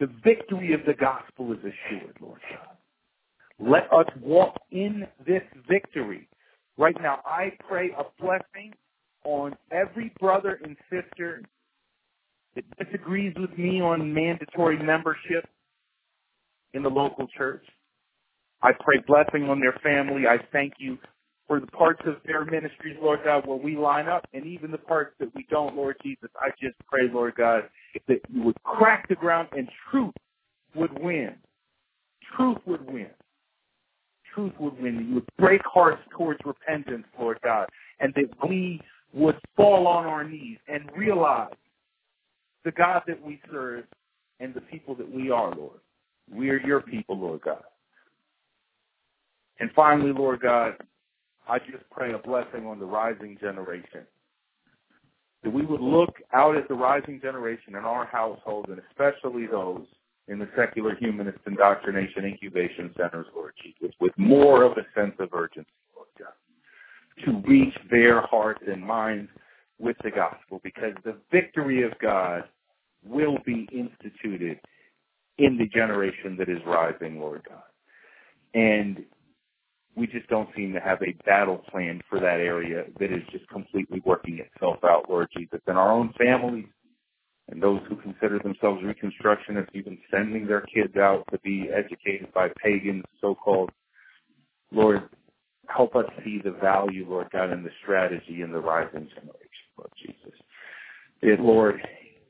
[0.00, 2.76] The victory of the gospel is assured, Lord God.
[3.60, 6.28] Let us walk in this victory.
[6.78, 8.72] Right now, I pray a blessing
[9.24, 11.42] on every brother and sister
[12.54, 15.46] that disagrees with me on mandatory membership
[16.72, 17.64] in the local church.
[18.62, 20.22] I pray blessing on their family.
[20.26, 20.98] I thank you
[21.50, 24.78] for the parts of their ministries, Lord God, where we line up, and even the
[24.78, 26.30] parts that we don't, Lord Jesus.
[26.40, 27.64] I just pray, Lord God,
[28.06, 30.14] that you would crack the ground and truth
[30.76, 31.34] would win.
[32.36, 33.10] Truth would win.
[34.32, 35.08] Truth would win.
[35.08, 37.68] You would break hearts towards repentance, Lord God,
[37.98, 38.80] and that we
[39.12, 41.50] would fall on our knees and realize
[42.64, 43.86] the God that we serve
[44.38, 45.80] and the people that we are, Lord.
[46.32, 47.64] We are your people, Lord God.
[49.58, 50.74] And finally, Lord God,
[51.50, 54.06] I just pray a blessing on the rising generation.
[55.42, 59.84] That we would look out at the rising generation in our household, and especially those
[60.28, 65.34] in the secular humanist indoctrination incubation centers, Lord Jesus, with more of a sense of
[65.34, 69.28] urgency, Lord God, to reach their hearts and minds
[69.80, 72.44] with the gospel, because the victory of God
[73.04, 74.60] will be instituted
[75.38, 77.62] in the generation that is rising, Lord God.
[78.54, 79.04] And
[79.96, 83.48] we just don't seem to have a battle plan for that area that is just
[83.48, 85.60] completely working itself out, Lord Jesus.
[85.66, 86.66] In our own families
[87.48, 92.48] and those who consider themselves Reconstructionists, even sending their kids out to be educated by
[92.62, 93.70] pagans, so-called.
[94.72, 95.02] Lord,
[95.66, 99.90] help us see the value, Lord God, in the strategy in the rising generation, Lord
[100.00, 100.38] Jesus.
[101.22, 101.80] It, Lord,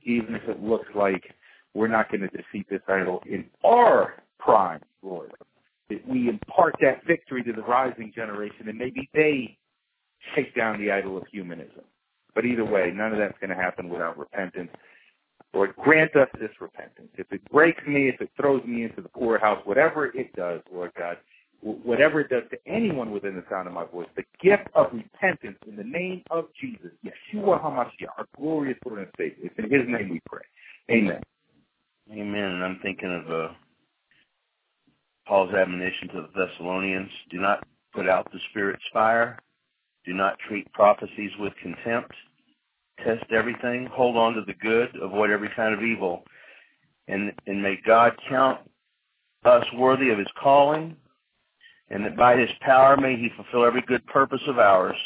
[0.02, 1.34] even if it looks like
[1.74, 5.32] we're not going to defeat this idol in our prime, Lord,
[5.90, 9.56] that we impart that victory to the rising generation and maybe they
[10.34, 11.84] take down the idol of humanism.
[12.34, 14.70] But either way, none of that's going to happen without repentance.
[15.52, 17.08] Lord, grant us this repentance.
[17.16, 20.92] If it breaks me, if it throws me into the poorhouse, whatever it does, Lord
[20.96, 21.16] God,
[21.60, 25.58] whatever it does to anyone within the sound of my voice, the gift of repentance
[25.66, 29.44] in the name of Jesus, Yeshua HaMashiach, our glorious Lord and Savior.
[29.44, 30.42] It's in His name we pray.
[30.90, 31.20] Amen.
[32.12, 32.44] Amen.
[32.44, 33.52] And I'm thinking of uh,
[35.30, 39.38] Paul's admonition to the Thessalonians: Do not put out the Spirit's fire.
[40.04, 42.12] Do not treat prophecies with contempt.
[43.04, 43.88] Test everything.
[43.92, 44.88] Hold on to the good.
[45.00, 46.24] Avoid every kind of evil.
[47.08, 48.60] And and may God count
[49.44, 50.96] us worthy of His calling
[51.90, 54.96] and that by his power may he fulfill every good purpose of ours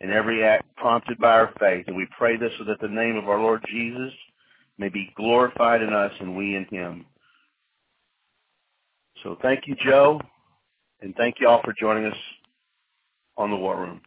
[0.00, 1.84] and every act prompted by our faith.
[1.86, 4.12] And we pray this so that the name of our Lord Jesus
[4.78, 7.04] may be glorified in us and we in him.
[9.22, 10.20] So thank you, Joe,
[11.00, 12.16] and thank you all for joining us
[13.36, 14.00] on the War Room.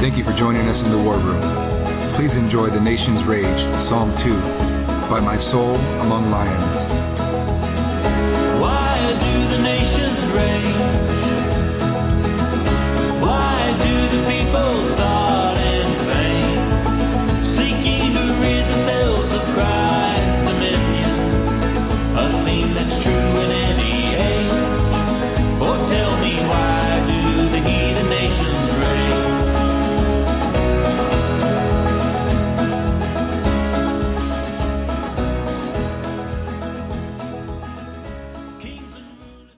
[0.00, 2.16] Thank you for joining us in the War Room.
[2.16, 7.15] Please enjoy The Nation's Rage, Psalm 2, by My Soul Among Lions.